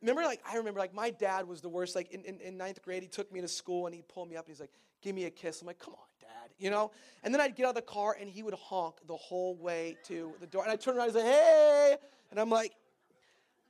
Remember, 0.00 0.22
like, 0.22 0.40
I 0.50 0.56
remember, 0.56 0.80
like, 0.80 0.94
my 0.94 1.10
dad 1.10 1.46
was 1.46 1.60
the 1.60 1.68
worst. 1.68 1.94
Like, 1.96 2.12
in, 2.12 2.24
in, 2.24 2.40
in 2.40 2.56
ninth 2.56 2.82
grade, 2.82 3.02
he 3.02 3.08
took 3.08 3.32
me 3.32 3.40
to 3.40 3.48
school 3.48 3.86
and 3.86 3.94
he 3.94 4.02
pulled 4.02 4.30
me 4.30 4.36
up 4.36 4.46
and 4.46 4.54
he's 4.54 4.60
like, 4.60 4.70
give 5.02 5.14
me 5.14 5.24
a 5.24 5.30
kiss. 5.30 5.60
I'm 5.60 5.66
like, 5.66 5.78
come 5.78 5.94
on, 5.94 6.06
dad, 6.20 6.50
you 6.58 6.70
know? 6.70 6.90
And 7.22 7.34
then 7.34 7.40
I'd 7.40 7.54
get 7.54 7.66
out 7.66 7.70
of 7.70 7.74
the 7.74 7.82
car 7.82 8.16
and 8.18 8.28
he 8.28 8.42
would 8.42 8.54
honk 8.54 8.96
the 9.06 9.16
whole 9.16 9.56
way 9.56 9.96
to 10.04 10.32
the 10.40 10.46
door. 10.46 10.62
And 10.62 10.72
I'd 10.72 10.80
turn 10.80 10.96
around 10.96 11.08
and 11.08 11.16
say, 11.16 11.22
hey. 11.22 11.96
And 12.30 12.40
I'm 12.40 12.50
like, 12.50 12.72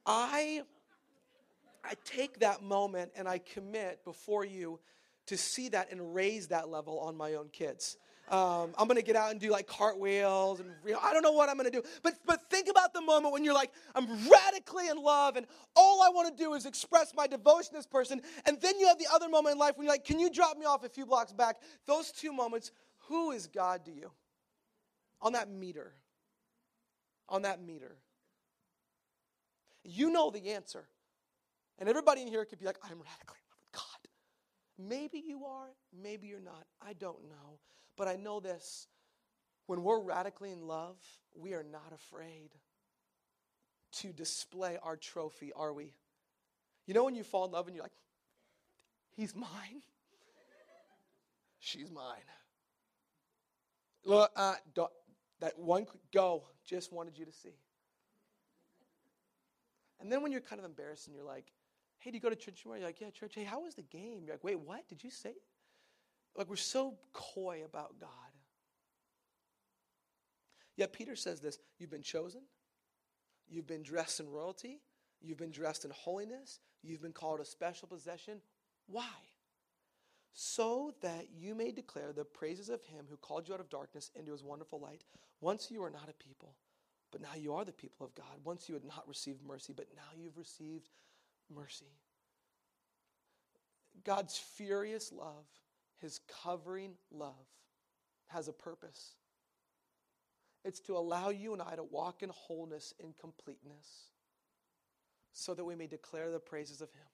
I, 0.06 0.62
I 1.84 1.94
take 2.04 2.40
that 2.40 2.62
moment 2.62 3.12
and 3.16 3.26
I 3.26 3.38
commit 3.38 4.04
before 4.04 4.44
you 4.44 4.78
to 5.26 5.36
see 5.36 5.68
that 5.70 5.90
and 5.90 6.14
raise 6.14 6.48
that 6.48 6.68
level 6.68 7.00
on 7.00 7.16
my 7.16 7.34
own 7.34 7.48
kids. 7.52 7.96
Um, 8.32 8.72
I'm 8.78 8.88
gonna 8.88 9.02
get 9.02 9.14
out 9.14 9.30
and 9.30 9.38
do 9.38 9.50
like 9.50 9.66
cartwheels 9.66 10.58
and 10.58 10.70
I 11.02 11.12
don't 11.12 11.22
know 11.22 11.32
what 11.32 11.50
I'm 11.50 11.56
gonna 11.58 11.70
do. 11.70 11.82
But 12.02 12.14
but 12.24 12.40
think 12.48 12.66
about 12.70 12.94
the 12.94 13.02
moment 13.02 13.34
when 13.34 13.44
you're 13.44 13.52
like, 13.52 13.70
I'm 13.94 14.06
radically 14.26 14.88
in 14.88 14.96
love 14.96 15.36
and 15.36 15.46
all 15.76 16.02
I 16.02 16.08
want 16.08 16.34
to 16.34 16.42
do 16.42 16.54
is 16.54 16.64
express 16.64 17.12
my 17.14 17.26
devotion 17.26 17.72
to 17.72 17.76
this 17.76 17.86
person. 17.86 18.22
And 18.46 18.58
then 18.62 18.80
you 18.80 18.88
have 18.88 18.98
the 18.98 19.06
other 19.12 19.28
moment 19.28 19.52
in 19.52 19.58
life 19.58 19.76
when 19.76 19.84
you're 19.84 19.92
like, 19.92 20.06
can 20.06 20.18
you 20.18 20.30
drop 20.30 20.56
me 20.56 20.64
off 20.64 20.82
a 20.82 20.88
few 20.88 21.04
blocks 21.04 21.30
back? 21.30 21.56
Those 21.86 22.10
two 22.10 22.32
moments, 22.32 22.72
who 23.08 23.32
is 23.32 23.46
God 23.46 23.84
to 23.84 23.92
you? 23.92 24.10
On 25.20 25.34
that 25.34 25.50
meter. 25.50 25.92
On 27.28 27.42
that 27.42 27.62
meter. 27.62 27.96
You 29.84 30.10
know 30.10 30.30
the 30.30 30.52
answer. 30.52 30.88
And 31.78 31.86
everybody 31.86 32.22
in 32.22 32.28
here 32.28 32.46
could 32.46 32.58
be 32.58 32.64
like, 32.64 32.78
I'm 32.82 32.98
radically 32.98 33.38
in 33.42 33.50
love 33.50 33.60
with 33.60 33.72
God. 33.72 34.88
Maybe 34.88 35.22
you 35.26 35.44
are, 35.44 35.68
maybe 36.02 36.28
you're 36.28 36.40
not. 36.40 36.64
I 36.80 36.94
don't 36.94 37.22
know. 37.28 37.58
But 37.96 38.08
I 38.08 38.16
know 38.16 38.40
this 38.40 38.88
when 39.66 39.82
we're 39.82 40.00
radically 40.00 40.50
in 40.50 40.66
love, 40.66 40.96
we 41.34 41.54
are 41.54 41.62
not 41.62 41.92
afraid 41.94 42.50
to 43.92 44.12
display 44.12 44.78
our 44.82 44.96
trophy, 44.96 45.52
are 45.54 45.72
we? 45.72 45.94
You 46.86 46.94
know 46.94 47.04
when 47.04 47.14
you 47.14 47.22
fall 47.22 47.44
in 47.44 47.52
love 47.52 47.66
and 47.66 47.76
you're 47.76 47.84
like, 47.84 47.92
he's 49.16 49.34
mine, 49.34 49.82
she's 51.60 51.90
mine. 51.90 52.24
Look, 54.04 54.32
uh, 54.34 54.54
that 55.40 55.58
one 55.58 55.86
go, 56.12 56.44
just 56.64 56.92
wanted 56.92 57.18
you 57.18 57.24
to 57.24 57.32
see. 57.32 57.54
And 60.00 60.10
then 60.10 60.22
when 60.22 60.32
you're 60.32 60.40
kind 60.40 60.58
of 60.58 60.64
embarrassed 60.64 61.06
and 61.06 61.14
you're 61.14 61.24
like, 61.24 61.46
hey, 61.98 62.10
do 62.10 62.16
you 62.16 62.20
go 62.20 62.28
to 62.28 62.34
church 62.36 62.62
tomorrow? 62.62 62.80
You're 62.80 62.88
like, 62.88 63.00
yeah, 63.00 63.10
church. 63.10 63.34
Hey, 63.36 63.44
how 63.44 63.60
was 63.62 63.76
the 63.76 63.82
game? 63.82 64.22
You're 64.24 64.34
like, 64.34 64.42
wait, 64.42 64.58
what? 64.58 64.88
Did 64.88 65.04
you 65.04 65.10
say 65.10 65.30
it? 65.30 65.42
Like 66.36 66.48
we're 66.48 66.56
so 66.56 66.94
coy 67.12 67.62
about 67.64 68.00
God. 68.00 68.08
Yet 70.76 70.92
Peter 70.92 71.16
says 71.16 71.40
this 71.40 71.58
you've 71.78 71.90
been 71.90 72.02
chosen, 72.02 72.42
you've 73.48 73.66
been 73.66 73.82
dressed 73.82 74.20
in 74.20 74.30
royalty, 74.30 74.80
you've 75.20 75.38
been 75.38 75.50
dressed 75.50 75.84
in 75.84 75.90
holiness, 75.90 76.60
you've 76.82 77.02
been 77.02 77.12
called 77.12 77.40
a 77.40 77.44
special 77.44 77.88
possession. 77.88 78.40
Why? 78.86 79.08
So 80.34 80.94
that 81.02 81.26
you 81.36 81.54
may 81.54 81.72
declare 81.72 82.12
the 82.12 82.24
praises 82.24 82.70
of 82.70 82.82
him 82.84 83.04
who 83.08 83.16
called 83.18 83.48
you 83.48 83.54
out 83.54 83.60
of 83.60 83.68
darkness 83.68 84.10
into 84.14 84.32
his 84.32 84.42
wonderful 84.42 84.80
light. 84.80 85.04
Once 85.42 85.70
you 85.70 85.82
were 85.82 85.90
not 85.90 86.08
a 86.08 86.24
people, 86.24 86.54
but 87.10 87.20
now 87.20 87.34
you 87.36 87.52
are 87.52 87.66
the 87.66 87.72
people 87.72 88.06
of 88.06 88.14
God. 88.14 88.38
Once 88.42 88.68
you 88.68 88.74
had 88.74 88.84
not 88.84 89.06
received 89.06 89.44
mercy, 89.46 89.74
but 89.76 89.88
now 89.94 90.18
you've 90.18 90.38
received 90.38 90.88
mercy. 91.54 91.92
God's 94.04 94.38
furious 94.38 95.12
love 95.12 95.44
his 96.02 96.20
covering 96.42 96.92
love 97.10 97.46
has 98.26 98.48
a 98.48 98.52
purpose. 98.52 99.14
It's 100.64 100.80
to 100.80 100.96
allow 100.96 101.30
you 101.30 101.52
and 101.52 101.62
I 101.62 101.76
to 101.76 101.82
walk 101.82 102.22
in 102.22 102.30
wholeness 102.30 102.92
and 103.02 103.16
completeness 103.16 104.10
so 105.32 105.54
that 105.54 105.64
we 105.64 105.74
may 105.74 105.86
declare 105.86 106.30
the 106.30 106.38
praises 106.38 106.80
of 106.80 106.90
Him. 106.92 107.06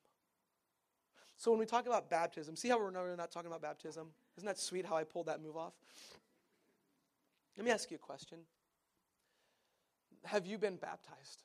So 1.37 1.51
when 1.51 1.61
we 1.61 1.67
talk 1.67 1.87
about 1.87 2.11
baptism, 2.11 2.57
see 2.57 2.69
how 2.69 2.79
we're 2.79 2.91
not 2.91 3.31
talking 3.31 3.47
about 3.47 3.63
baptism? 3.63 4.09
Isn't 4.37 4.47
that 4.47 4.59
sweet 4.59 4.85
how 4.85 4.97
I 4.97 5.05
pulled 5.05 5.27
that 5.27 5.41
move 5.41 5.57
off? 5.57 5.75
Let 7.57 7.65
me 7.65 7.71
ask 7.71 7.91
you 7.91 7.97
a 7.97 8.01
question. 8.01 8.39
Have 10.25 10.47
you 10.47 10.59
been 10.59 10.77
baptized? 10.77 11.43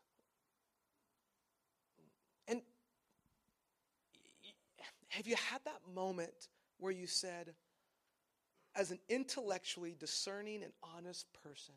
And 2.47 2.61
have 5.09 5.27
you 5.27 5.35
had 5.35 5.61
that 5.65 5.79
moment 5.93 6.49
where 6.83 6.91
you 6.91 7.07
said, 7.07 7.53
as 8.75 8.91
an 8.91 8.99
intellectually 9.07 9.95
discerning 9.97 10.63
and 10.63 10.73
honest 10.83 11.27
person, 11.41 11.75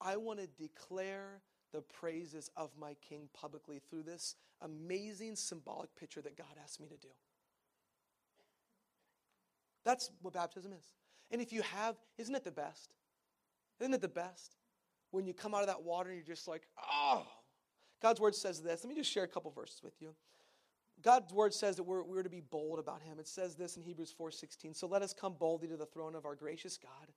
I 0.00 0.16
want 0.16 0.40
to 0.40 0.48
declare 0.60 1.42
the 1.72 1.80
praises 1.80 2.50
of 2.56 2.70
my 2.76 2.96
King 3.08 3.28
publicly 3.32 3.80
through 3.88 4.02
this 4.02 4.34
amazing 4.62 5.36
symbolic 5.36 5.94
picture 5.94 6.20
that 6.22 6.36
God 6.36 6.56
asked 6.60 6.80
me 6.80 6.88
to 6.88 6.96
do. 6.96 7.08
That's 9.84 10.10
what 10.22 10.34
baptism 10.34 10.72
is. 10.72 10.92
And 11.30 11.40
if 11.40 11.52
you 11.52 11.62
have, 11.62 11.94
isn't 12.18 12.34
it 12.34 12.42
the 12.42 12.50
best? 12.50 12.94
Isn't 13.78 13.94
it 13.94 14.00
the 14.00 14.08
best? 14.08 14.56
When 15.12 15.24
you 15.24 15.34
come 15.34 15.54
out 15.54 15.60
of 15.60 15.68
that 15.68 15.84
water 15.84 16.10
and 16.10 16.18
you're 16.18 16.34
just 16.34 16.48
like, 16.48 16.62
oh. 16.90 17.26
God's 18.02 18.20
word 18.20 18.34
says 18.34 18.60
this. 18.60 18.82
Let 18.82 18.90
me 18.90 18.96
just 18.96 19.10
share 19.10 19.22
a 19.22 19.28
couple 19.28 19.52
verses 19.52 19.82
with 19.84 19.94
you. 20.00 20.16
God's 21.02 21.32
word 21.32 21.52
says 21.52 21.76
that 21.76 21.82
we're, 21.82 22.02
we're 22.02 22.22
to 22.22 22.30
be 22.30 22.40
bold 22.40 22.78
about 22.78 23.02
him. 23.02 23.18
It 23.18 23.26
says 23.26 23.54
this 23.54 23.76
in 23.76 23.82
Hebrews 23.82 24.14
4:16. 24.18 24.76
So 24.76 24.86
let 24.86 25.02
us 25.02 25.12
come 25.12 25.34
boldly 25.34 25.68
to 25.68 25.76
the 25.76 25.86
throne 25.86 26.14
of 26.14 26.24
our 26.24 26.34
gracious 26.34 26.78
God. 26.78 27.12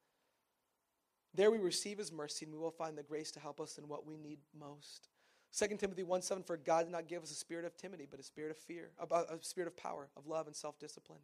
There 1.33 1.51
we 1.51 1.57
receive 1.57 1.97
his 1.97 2.11
mercy 2.11 2.45
and 2.45 2.53
we 2.53 2.59
will 2.59 2.71
find 2.71 2.97
the 2.97 3.03
grace 3.03 3.31
to 3.31 3.39
help 3.39 3.59
us 3.59 3.77
in 3.77 3.87
what 3.87 4.05
we 4.05 4.17
need 4.17 4.39
most. 4.57 5.09
2 5.57 5.77
Timothy 5.77 6.03
1 6.03 6.21
7, 6.21 6.43
for 6.43 6.57
God 6.57 6.83
did 6.83 6.91
not 6.91 7.07
give 7.07 7.23
us 7.23 7.31
a 7.31 7.35
spirit 7.35 7.65
of 7.65 7.77
timidity, 7.77 8.07
but 8.09 8.19
a 8.19 8.23
spirit 8.23 8.51
of 8.51 8.57
fear, 8.57 8.91
a 8.99 9.37
spirit 9.41 9.67
of 9.67 9.77
power, 9.77 10.09
of 10.17 10.27
love, 10.27 10.47
and 10.47 10.55
self 10.55 10.79
discipline. 10.79 11.19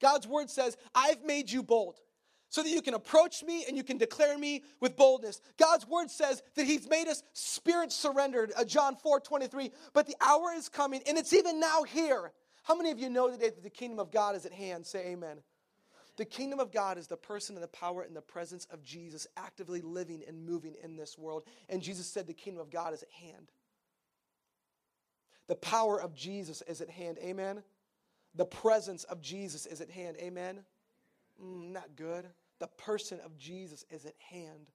God's 0.00 0.26
word 0.26 0.50
says, 0.50 0.76
I've 0.94 1.24
made 1.24 1.50
you 1.50 1.62
bold. 1.62 2.00
So 2.52 2.62
that 2.62 2.68
you 2.68 2.82
can 2.82 2.92
approach 2.92 3.42
me 3.42 3.64
and 3.66 3.78
you 3.78 3.82
can 3.82 3.96
declare 3.96 4.36
me 4.36 4.62
with 4.78 4.94
boldness. 4.94 5.40
God's 5.58 5.88
word 5.88 6.10
says 6.10 6.42
that 6.54 6.66
he's 6.66 6.86
made 6.86 7.08
us 7.08 7.22
spirit 7.32 7.90
surrendered, 7.90 8.52
uh, 8.54 8.64
John 8.64 8.94
4 8.94 9.20
23. 9.20 9.70
But 9.94 10.06
the 10.06 10.14
hour 10.20 10.52
is 10.54 10.68
coming, 10.68 11.00
and 11.06 11.16
it's 11.16 11.32
even 11.32 11.58
now 11.58 11.82
here. 11.82 12.30
How 12.64 12.76
many 12.76 12.90
of 12.90 12.98
you 12.98 13.08
know 13.08 13.30
today 13.30 13.48
that 13.48 13.62
the 13.62 13.70
kingdom 13.70 13.98
of 13.98 14.10
God 14.10 14.36
is 14.36 14.44
at 14.44 14.52
hand? 14.52 14.84
Say 14.84 15.12
amen. 15.12 15.38
The 16.18 16.26
kingdom 16.26 16.60
of 16.60 16.70
God 16.70 16.98
is 16.98 17.06
the 17.06 17.16
person 17.16 17.56
and 17.56 17.64
the 17.64 17.68
power 17.68 18.02
and 18.02 18.14
the 18.14 18.20
presence 18.20 18.66
of 18.70 18.82
Jesus 18.82 19.26
actively 19.38 19.80
living 19.80 20.22
and 20.28 20.44
moving 20.44 20.74
in 20.84 20.94
this 20.94 21.16
world. 21.16 21.44
And 21.70 21.80
Jesus 21.80 22.06
said 22.06 22.26
the 22.26 22.34
kingdom 22.34 22.60
of 22.60 22.70
God 22.70 22.92
is 22.92 23.02
at 23.02 23.10
hand. 23.12 23.50
The 25.48 25.56
power 25.56 25.98
of 25.98 26.14
Jesus 26.14 26.62
is 26.68 26.82
at 26.82 26.90
hand. 26.90 27.16
Amen. 27.24 27.62
The 28.34 28.44
presence 28.44 29.04
of 29.04 29.22
Jesus 29.22 29.64
is 29.64 29.80
at 29.80 29.90
hand. 29.90 30.18
Amen. 30.20 30.60
Mm, 31.42 31.72
not 31.72 31.96
good. 31.96 32.26
The 32.62 32.68
person 32.68 33.18
of 33.24 33.36
Jesus 33.36 33.84
is 33.90 34.06
at 34.06 34.14
hand. 34.30 34.70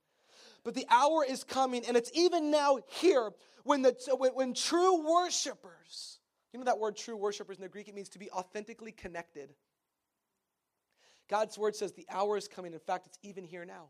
But 0.65 0.75
the 0.75 0.85
hour 0.89 1.23
is 1.23 1.45
coming, 1.45 1.85
and 1.85 1.95
it's 1.95 2.11
even 2.13 2.51
now 2.51 2.79
here 2.89 3.31
when, 3.63 3.81
the, 3.81 3.95
when, 4.17 4.31
when 4.33 4.53
true 4.53 5.07
worshipers, 5.09 6.19
you 6.51 6.59
know 6.59 6.65
that 6.65 6.79
word 6.79 6.97
true 6.97 7.15
worshipers 7.15 7.55
in 7.55 7.63
the 7.63 7.69
Greek, 7.69 7.87
it 7.87 7.95
means 7.95 8.09
to 8.09 8.19
be 8.19 8.29
authentically 8.31 8.91
connected. 8.91 9.53
God's 11.29 11.57
word 11.57 11.77
says 11.77 11.93
the 11.93 12.05
hour 12.09 12.35
is 12.35 12.49
coming. 12.49 12.73
In 12.73 12.79
fact, 12.79 13.07
it's 13.07 13.19
even 13.23 13.45
here 13.45 13.63
now. 13.63 13.85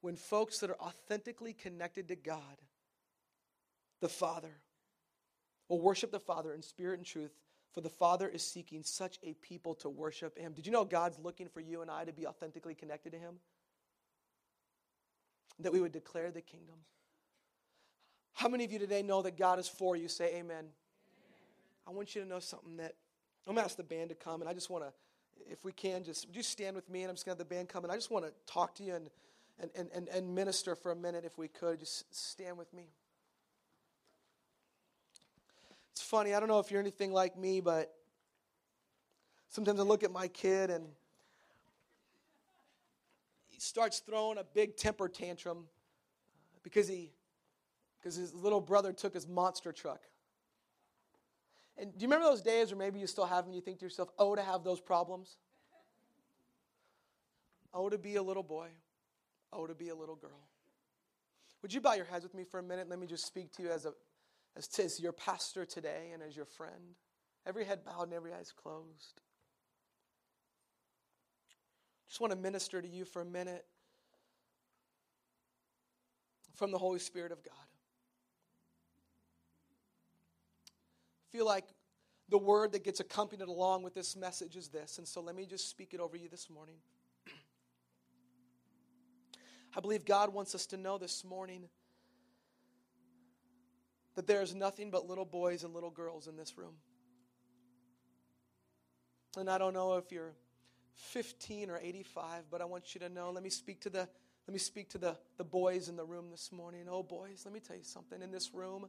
When 0.00 0.16
folks 0.16 0.60
that 0.60 0.70
are 0.70 0.80
authentically 0.80 1.52
connected 1.52 2.08
to 2.08 2.16
God, 2.16 2.40
the 4.00 4.08
Father, 4.08 4.62
will 5.68 5.82
worship 5.82 6.10
the 6.10 6.18
Father 6.18 6.54
in 6.54 6.62
spirit 6.62 7.00
and 7.00 7.06
truth, 7.06 7.32
for 7.72 7.80
the 7.80 7.88
Father 7.88 8.28
is 8.28 8.42
seeking 8.42 8.82
such 8.82 9.18
a 9.22 9.34
people 9.34 9.74
to 9.76 9.88
worship 9.88 10.38
Him. 10.38 10.52
Did 10.52 10.66
you 10.66 10.72
know 10.72 10.84
God's 10.84 11.18
looking 11.18 11.48
for 11.48 11.60
you 11.60 11.82
and 11.82 11.90
I 11.90 12.04
to 12.04 12.12
be 12.12 12.26
authentically 12.26 12.74
connected 12.74 13.12
to 13.12 13.18
Him? 13.18 13.36
That 15.60 15.72
we 15.72 15.80
would 15.80 15.92
declare 15.92 16.30
the 16.30 16.40
kingdom. 16.40 16.76
How 18.32 18.48
many 18.48 18.64
of 18.64 18.72
you 18.72 18.78
today 18.78 19.02
know 19.02 19.22
that 19.22 19.36
God 19.36 19.58
is 19.58 19.68
for 19.68 19.96
you? 19.96 20.08
Say 20.08 20.28
amen. 20.28 20.40
amen. 20.40 20.68
I 21.86 21.90
want 21.90 22.14
you 22.14 22.22
to 22.22 22.28
know 22.28 22.40
something 22.40 22.78
that 22.78 22.94
I'm 23.46 23.54
going 23.54 23.62
to 23.62 23.64
ask 23.64 23.76
the 23.76 23.82
band 23.82 24.10
to 24.10 24.14
come, 24.14 24.40
and 24.40 24.48
I 24.48 24.54
just 24.54 24.70
want 24.70 24.84
to 24.84 24.92
if 25.48 25.64
we 25.64 25.72
can, 25.72 26.04
just 26.04 26.32
just 26.32 26.50
stand 26.50 26.76
with 26.76 26.88
me, 26.88 27.02
and 27.02 27.10
I'm 27.10 27.14
just 27.14 27.26
going 27.26 27.36
to 27.36 27.40
have 27.40 27.48
the 27.48 27.54
band 27.54 27.68
come. 27.68 27.84
And 27.84 27.92
I 27.92 27.96
just 27.96 28.10
want 28.10 28.24
to 28.24 28.32
talk 28.46 28.74
to 28.76 28.82
you 28.82 28.94
and, 28.94 29.10
and, 29.74 29.88
and, 29.94 30.08
and 30.08 30.34
minister 30.34 30.74
for 30.74 30.92
a 30.92 30.96
minute, 30.96 31.24
if 31.24 31.38
we 31.38 31.48
could. 31.48 31.80
Just 31.80 32.14
stand 32.14 32.56
with 32.56 32.72
me. 32.72 32.84
It's 36.00 36.08
funny, 36.08 36.32
I 36.32 36.40
don't 36.40 36.48
know 36.48 36.60
if 36.60 36.70
you're 36.70 36.80
anything 36.80 37.12
like 37.12 37.36
me, 37.36 37.60
but 37.60 37.94
sometimes 39.50 39.78
I 39.78 39.82
look 39.82 40.02
at 40.02 40.10
my 40.10 40.28
kid 40.28 40.70
and 40.70 40.86
he 43.50 43.60
starts 43.60 43.98
throwing 43.98 44.38
a 44.38 44.44
big 44.54 44.78
temper 44.78 45.10
tantrum 45.10 45.66
because 46.62 46.88
he 46.88 47.12
because 47.98 48.16
his 48.16 48.32
little 48.32 48.62
brother 48.62 48.94
took 48.94 49.12
his 49.12 49.28
monster 49.28 49.72
truck. 49.72 50.00
And 51.76 51.92
do 51.92 52.02
you 52.02 52.08
remember 52.08 52.24
those 52.24 52.40
days, 52.40 52.72
or 52.72 52.76
maybe 52.76 52.98
you 52.98 53.06
still 53.06 53.26
have 53.26 53.44
them, 53.44 53.52
you 53.52 53.60
think 53.60 53.78
to 53.80 53.84
yourself, 53.84 54.08
oh, 54.18 54.34
to 54.34 54.42
have 54.42 54.64
those 54.64 54.80
problems? 54.80 55.36
Oh, 57.74 57.90
to 57.90 57.98
be 57.98 58.16
a 58.16 58.22
little 58.22 58.42
boy. 58.42 58.68
Oh, 59.52 59.66
to 59.66 59.74
be 59.74 59.90
a 59.90 59.94
little 59.94 60.16
girl. 60.16 60.48
Would 61.60 61.74
you 61.74 61.82
bow 61.82 61.92
your 61.92 62.06
heads 62.06 62.22
with 62.22 62.32
me 62.32 62.44
for 62.44 62.58
a 62.58 62.62
minute? 62.62 62.88
Let 62.88 62.98
me 62.98 63.06
just 63.06 63.26
speak 63.26 63.52
to 63.56 63.62
you 63.62 63.70
as, 63.70 63.84
a, 63.84 63.92
as, 64.56 64.68
to, 64.68 64.84
as 64.84 65.00
your 65.00 65.12
pastor 65.12 65.64
today 65.64 66.10
and 66.12 66.22
as 66.22 66.36
your 66.36 66.46
friend. 66.46 66.96
Every 67.46 67.64
head 67.64 67.84
bowed 67.84 68.04
and 68.04 68.12
every 68.12 68.32
eyes 68.32 68.52
closed. 68.54 69.20
Just 72.08 72.20
want 72.20 72.32
to 72.32 72.38
minister 72.38 72.82
to 72.82 72.88
you 72.88 73.04
for 73.04 73.22
a 73.22 73.24
minute 73.24 73.64
from 76.56 76.72
the 76.72 76.78
Holy 76.78 76.98
Spirit 76.98 77.32
of 77.32 77.42
God. 77.42 77.54
I 81.22 81.26
feel 81.30 81.46
like 81.46 81.64
the 82.28 82.38
word 82.38 82.72
that 82.72 82.84
gets 82.84 83.00
accompanied 83.00 83.48
along 83.48 83.82
with 83.82 83.94
this 83.94 84.16
message 84.16 84.56
is 84.56 84.68
this. 84.68 84.98
And 84.98 85.06
so 85.06 85.20
let 85.20 85.34
me 85.34 85.46
just 85.46 85.70
speak 85.70 85.94
it 85.94 86.00
over 86.00 86.16
you 86.16 86.28
this 86.28 86.50
morning. 86.50 86.76
I 89.76 89.80
believe 89.80 90.04
God 90.04 90.34
wants 90.34 90.54
us 90.54 90.66
to 90.66 90.76
know 90.76 90.98
this 90.98 91.24
morning 91.24 91.68
that 94.20 94.26
there 94.26 94.42
is 94.42 94.54
nothing 94.54 94.90
but 94.90 95.08
little 95.08 95.24
boys 95.24 95.64
and 95.64 95.72
little 95.72 95.88
girls 95.90 96.26
in 96.28 96.36
this 96.36 96.58
room. 96.58 96.74
And 99.38 99.48
I 99.48 99.56
don't 99.56 99.72
know 99.72 99.94
if 99.94 100.12
you're 100.12 100.34
15 100.96 101.70
or 101.70 101.78
85, 101.82 102.50
but 102.50 102.60
I 102.60 102.66
want 102.66 102.94
you 102.94 103.00
to 103.00 103.08
know, 103.08 103.30
let 103.30 103.42
me 103.42 103.48
speak 103.48 103.80
to 103.80 103.88
the 103.88 104.06
let 104.46 104.52
me 104.52 104.58
speak 104.58 104.90
to 104.90 104.98
the, 104.98 105.16
the 105.38 105.44
boys 105.44 105.88
in 105.88 105.96
the 105.96 106.04
room 106.04 106.26
this 106.30 106.52
morning. 106.52 106.86
Oh 106.90 107.02
boys, 107.02 107.42
let 107.46 107.54
me 107.54 107.60
tell 107.60 107.76
you 107.76 107.84
something. 107.84 108.20
In 108.20 108.30
this 108.30 108.52
room, 108.52 108.88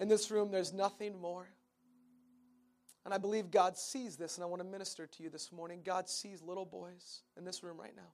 in 0.00 0.08
this 0.08 0.28
room, 0.28 0.50
there's 0.50 0.72
nothing 0.72 1.20
more 1.20 1.46
and 3.04 3.14
I 3.14 3.18
believe 3.18 3.50
God 3.50 3.78
sees 3.78 4.16
this, 4.16 4.36
and 4.36 4.44
I 4.44 4.46
want 4.48 4.60
to 4.60 4.68
minister 4.68 5.06
to 5.06 5.22
you 5.22 5.30
this 5.30 5.52
morning. 5.52 5.82
God 5.84 6.08
sees 6.08 6.42
little 6.42 6.66
boys 6.66 7.22
in 7.36 7.44
this 7.44 7.62
room 7.62 7.78
right 7.80 7.96
now. 7.96 8.10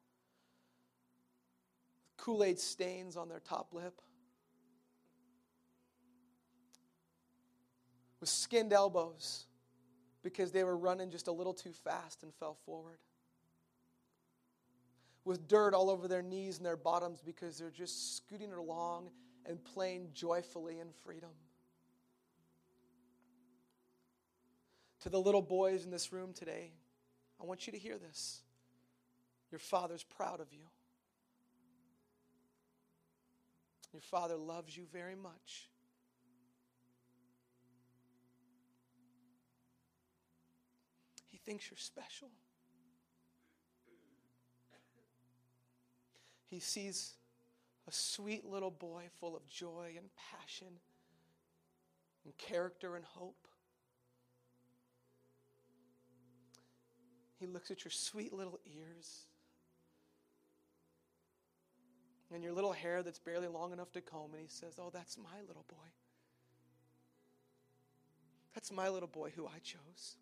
Kool 2.16 2.44
Aid 2.44 2.60
stains 2.60 3.16
on 3.16 3.28
their 3.28 3.40
top 3.40 3.72
lip, 3.72 4.00
with 8.24 8.30
skinned 8.30 8.72
elbows 8.72 9.44
because 10.22 10.50
they 10.50 10.64
were 10.64 10.78
running 10.78 11.10
just 11.10 11.28
a 11.28 11.30
little 11.30 11.52
too 11.52 11.72
fast 11.72 12.22
and 12.22 12.32
fell 12.32 12.56
forward, 12.64 12.96
with 15.26 15.46
dirt 15.46 15.74
all 15.74 15.90
over 15.90 16.08
their 16.08 16.22
knees 16.22 16.56
and 16.56 16.64
their 16.64 16.74
bottoms 16.74 17.20
because 17.20 17.58
they're 17.58 17.68
just 17.68 18.16
scooting 18.16 18.50
along 18.54 19.10
and 19.44 19.62
playing 19.62 20.08
joyfully 20.14 20.80
in 20.80 20.86
freedom. 21.04 21.28
To 25.00 25.10
the 25.10 25.20
little 25.20 25.42
boys 25.42 25.84
in 25.84 25.90
this 25.90 26.10
room 26.10 26.32
today, 26.32 26.72
I 27.38 27.44
want 27.44 27.66
you 27.66 27.74
to 27.74 27.78
hear 27.78 27.98
this. 27.98 28.40
Your 29.50 29.58
father's 29.58 30.02
proud 30.02 30.40
of 30.40 30.50
you. 30.50 30.64
Your 33.92 34.00
father 34.00 34.36
loves 34.36 34.74
you 34.74 34.84
very 34.90 35.14
much. 35.14 35.68
Thinks 41.44 41.70
you're 41.70 41.78
special. 41.78 42.28
He 46.46 46.60
sees 46.60 47.14
a 47.88 47.92
sweet 47.92 48.44
little 48.44 48.70
boy 48.70 49.04
full 49.20 49.36
of 49.36 49.46
joy 49.46 49.94
and 49.96 50.08
passion 50.30 50.78
and 52.24 52.36
character 52.38 52.96
and 52.96 53.04
hope. 53.04 53.48
He 57.38 57.46
looks 57.46 57.70
at 57.70 57.84
your 57.84 57.92
sweet 57.92 58.32
little 58.32 58.58
ears 58.64 59.26
and 62.32 62.42
your 62.42 62.52
little 62.52 62.72
hair 62.72 63.02
that's 63.02 63.18
barely 63.18 63.48
long 63.48 63.72
enough 63.72 63.92
to 63.92 64.00
comb, 64.00 64.32
and 64.32 64.40
he 64.40 64.48
says, 64.48 64.78
Oh, 64.80 64.90
that's 64.92 65.18
my 65.18 65.40
little 65.46 65.64
boy. 65.68 65.88
That's 68.54 68.72
my 68.72 68.88
little 68.88 69.08
boy 69.08 69.32
who 69.34 69.46
I 69.46 69.58
chose. 69.62 70.16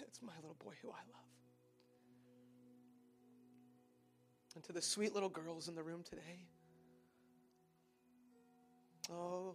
That's 0.00 0.22
my 0.22 0.32
little 0.40 0.56
boy 0.64 0.72
who 0.80 0.88
I 0.88 1.02
love. 1.12 1.30
And 4.54 4.64
to 4.64 4.72
the 4.72 4.82
sweet 4.82 5.14
little 5.14 5.28
girls 5.28 5.68
in 5.68 5.74
the 5.74 5.82
room 5.82 6.02
today, 6.02 6.46
oh, 9.12 9.54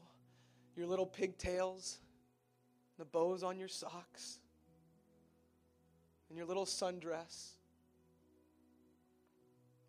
your 0.77 0.85
little 0.85 1.07
pigtails, 1.07 1.97
the 2.99 3.05
bows 3.05 3.43
on 3.43 3.57
your 3.57 3.67
socks, 3.67 4.39
and 6.29 6.37
your 6.37 6.45
little 6.45 6.65
sundress. 6.65 7.55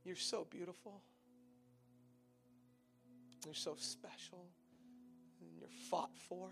You're 0.05 0.16
so 0.16 0.47
beautiful. 0.51 1.03
You're 3.45 3.55
so 3.55 3.74
special. 3.76 4.47
And 5.41 5.51
you're 5.59 5.68
fought 5.91 6.16
for. 6.28 6.51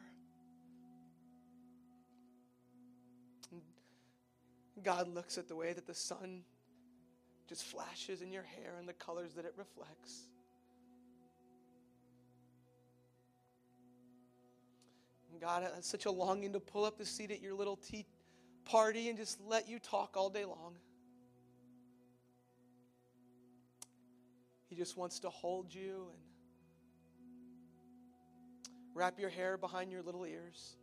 God 4.82 5.08
looks 5.08 5.38
at 5.38 5.48
the 5.48 5.56
way 5.56 5.72
that 5.72 5.86
the 5.86 5.94
sun 5.94 6.42
just 7.48 7.64
flashes 7.64 8.22
in 8.22 8.32
your 8.32 8.42
hair 8.42 8.76
and 8.78 8.88
the 8.88 8.92
colors 8.94 9.34
that 9.34 9.44
it 9.44 9.54
reflects. 9.56 10.24
And 15.30 15.40
God 15.40 15.62
has 15.62 15.84
such 15.86 16.06
a 16.06 16.10
longing 16.10 16.52
to 16.52 16.60
pull 16.60 16.84
up 16.84 16.98
the 16.98 17.06
seat 17.06 17.30
at 17.30 17.40
your 17.40 17.54
little 17.54 17.76
tea 17.76 18.06
party 18.64 19.08
and 19.08 19.18
just 19.18 19.40
let 19.46 19.68
you 19.68 19.78
talk 19.78 20.16
all 20.16 20.30
day 20.30 20.44
long. 20.44 20.76
He 24.68 24.76
just 24.76 24.96
wants 24.96 25.20
to 25.20 25.30
hold 25.30 25.72
you 25.72 26.08
and 26.12 26.20
wrap 28.94 29.20
your 29.20 29.30
hair 29.30 29.56
behind 29.56 29.92
your 29.92 30.02
little 30.02 30.24
ears. 30.24 30.76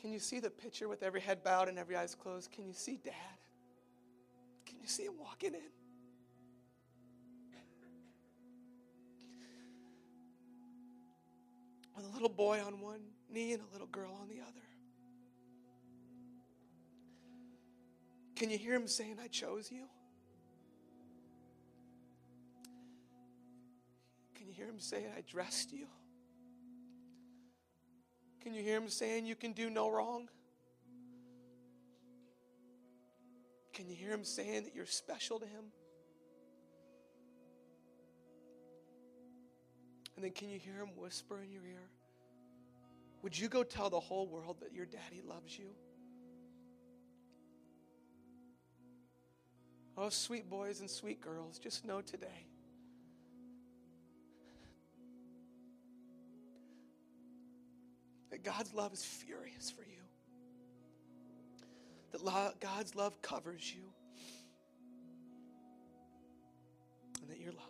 Can 0.00 0.12
you 0.12 0.20
see 0.20 0.38
the 0.38 0.50
picture 0.50 0.88
with 0.88 1.02
every 1.02 1.20
head 1.20 1.42
bowed 1.42 1.68
and 1.68 1.78
every 1.78 1.96
eyes 1.96 2.14
closed? 2.14 2.52
Can 2.52 2.66
you 2.66 2.72
see 2.72 3.00
dad? 3.04 3.12
Can 4.64 4.78
you 4.80 4.86
see 4.86 5.04
him 5.04 5.14
walking 5.18 5.54
in? 5.54 5.60
With 11.96 12.06
a 12.06 12.10
little 12.10 12.28
boy 12.28 12.60
on 12.64 12.80
one 12.80 13.00
knee 13.28 13.54
and 13.54 13.62
a 13.62 13.72
little 13.72 13.88
girl 13.88 14.16
on 14.22 14.28
the 14.28 14.40
other. 14.40 14.62
Can 18.36 18.50
you 18.50 18.58
hear 18.58 18.74
him 18.74 18.86
saying, 18.86 19.16
I 19.20 19.26
chose 19.26 19.72
you? 19.72 19.82
Can 24.36 24.46
you 24.46 24.52
hear 24.52 24.68
him 24.68 24.78
saying, 24.78 25.06
I 25.16 25.22
dressed 25.28 25.72
you? 25.72 25.88
Can 28.48 28.56
you 28.56 28.62
hear 28.62 28.78
him 28.78 28.88
saying, 28.88 29.26
You 29.26 29.36
can 29.36 29.52
do 29.52 29.68
no 29.68 29.90
wrong? 29.90 30.26
Can 33.74 33.90
you 33.90 33.94
hear 33.94 34.10
him 34.10 34.24
saying 34.24 34.64
that 34.64 34.74
you're 34.74 34.86
special 34.86 35.38
to 35.38 35.44
him? 35.44 35.64
And 40.16 40.24
then 40.24 40.30
can 40.30 40.48
you 40.48 40.58
hear 40.58 40.76
him 40.76 40.96
whisper 40.96 41.42
in 41.42 41.52
your 41.52 41.66
ear, 41.66 41.90
Would 43.20 43.38
you 43.38 43.50
go 43.50 43.62
tell 43.62 43.90
the 43.90 44.00
whole 44.00 44.26
world 44.26 44.60
that 44.60 44.72
your 44.72 44.86
daddy 44.86 45.20
loves 45.28 45.58
you? 45.58 45.68
Oh, 49.94 50.08
sweet 50.08 50.48
boys 50.48 50.80
and 50.80 50.88
sweet 50.88 51.20
girls, 51.20 51.58
just 51.58 51.84
know 51.84 52.00
today. 52.00 52.46
that 58.42 58.56
God's 58.56 58.72
love 58.74 58.92
is 58.92 59.04
furious 59.04 59.70
for 59.70 59.82
you, 59.82 60.02
that 62.12 62.22
lo- 62.24 62.52
God's 62.60 62.94
love 62.94 63.20
covers 63.22 63.72
you, 63.74 63.82
and 67.20 67.30
that 67.30 67.40
your 67.40 67.52
love 67.52 67.67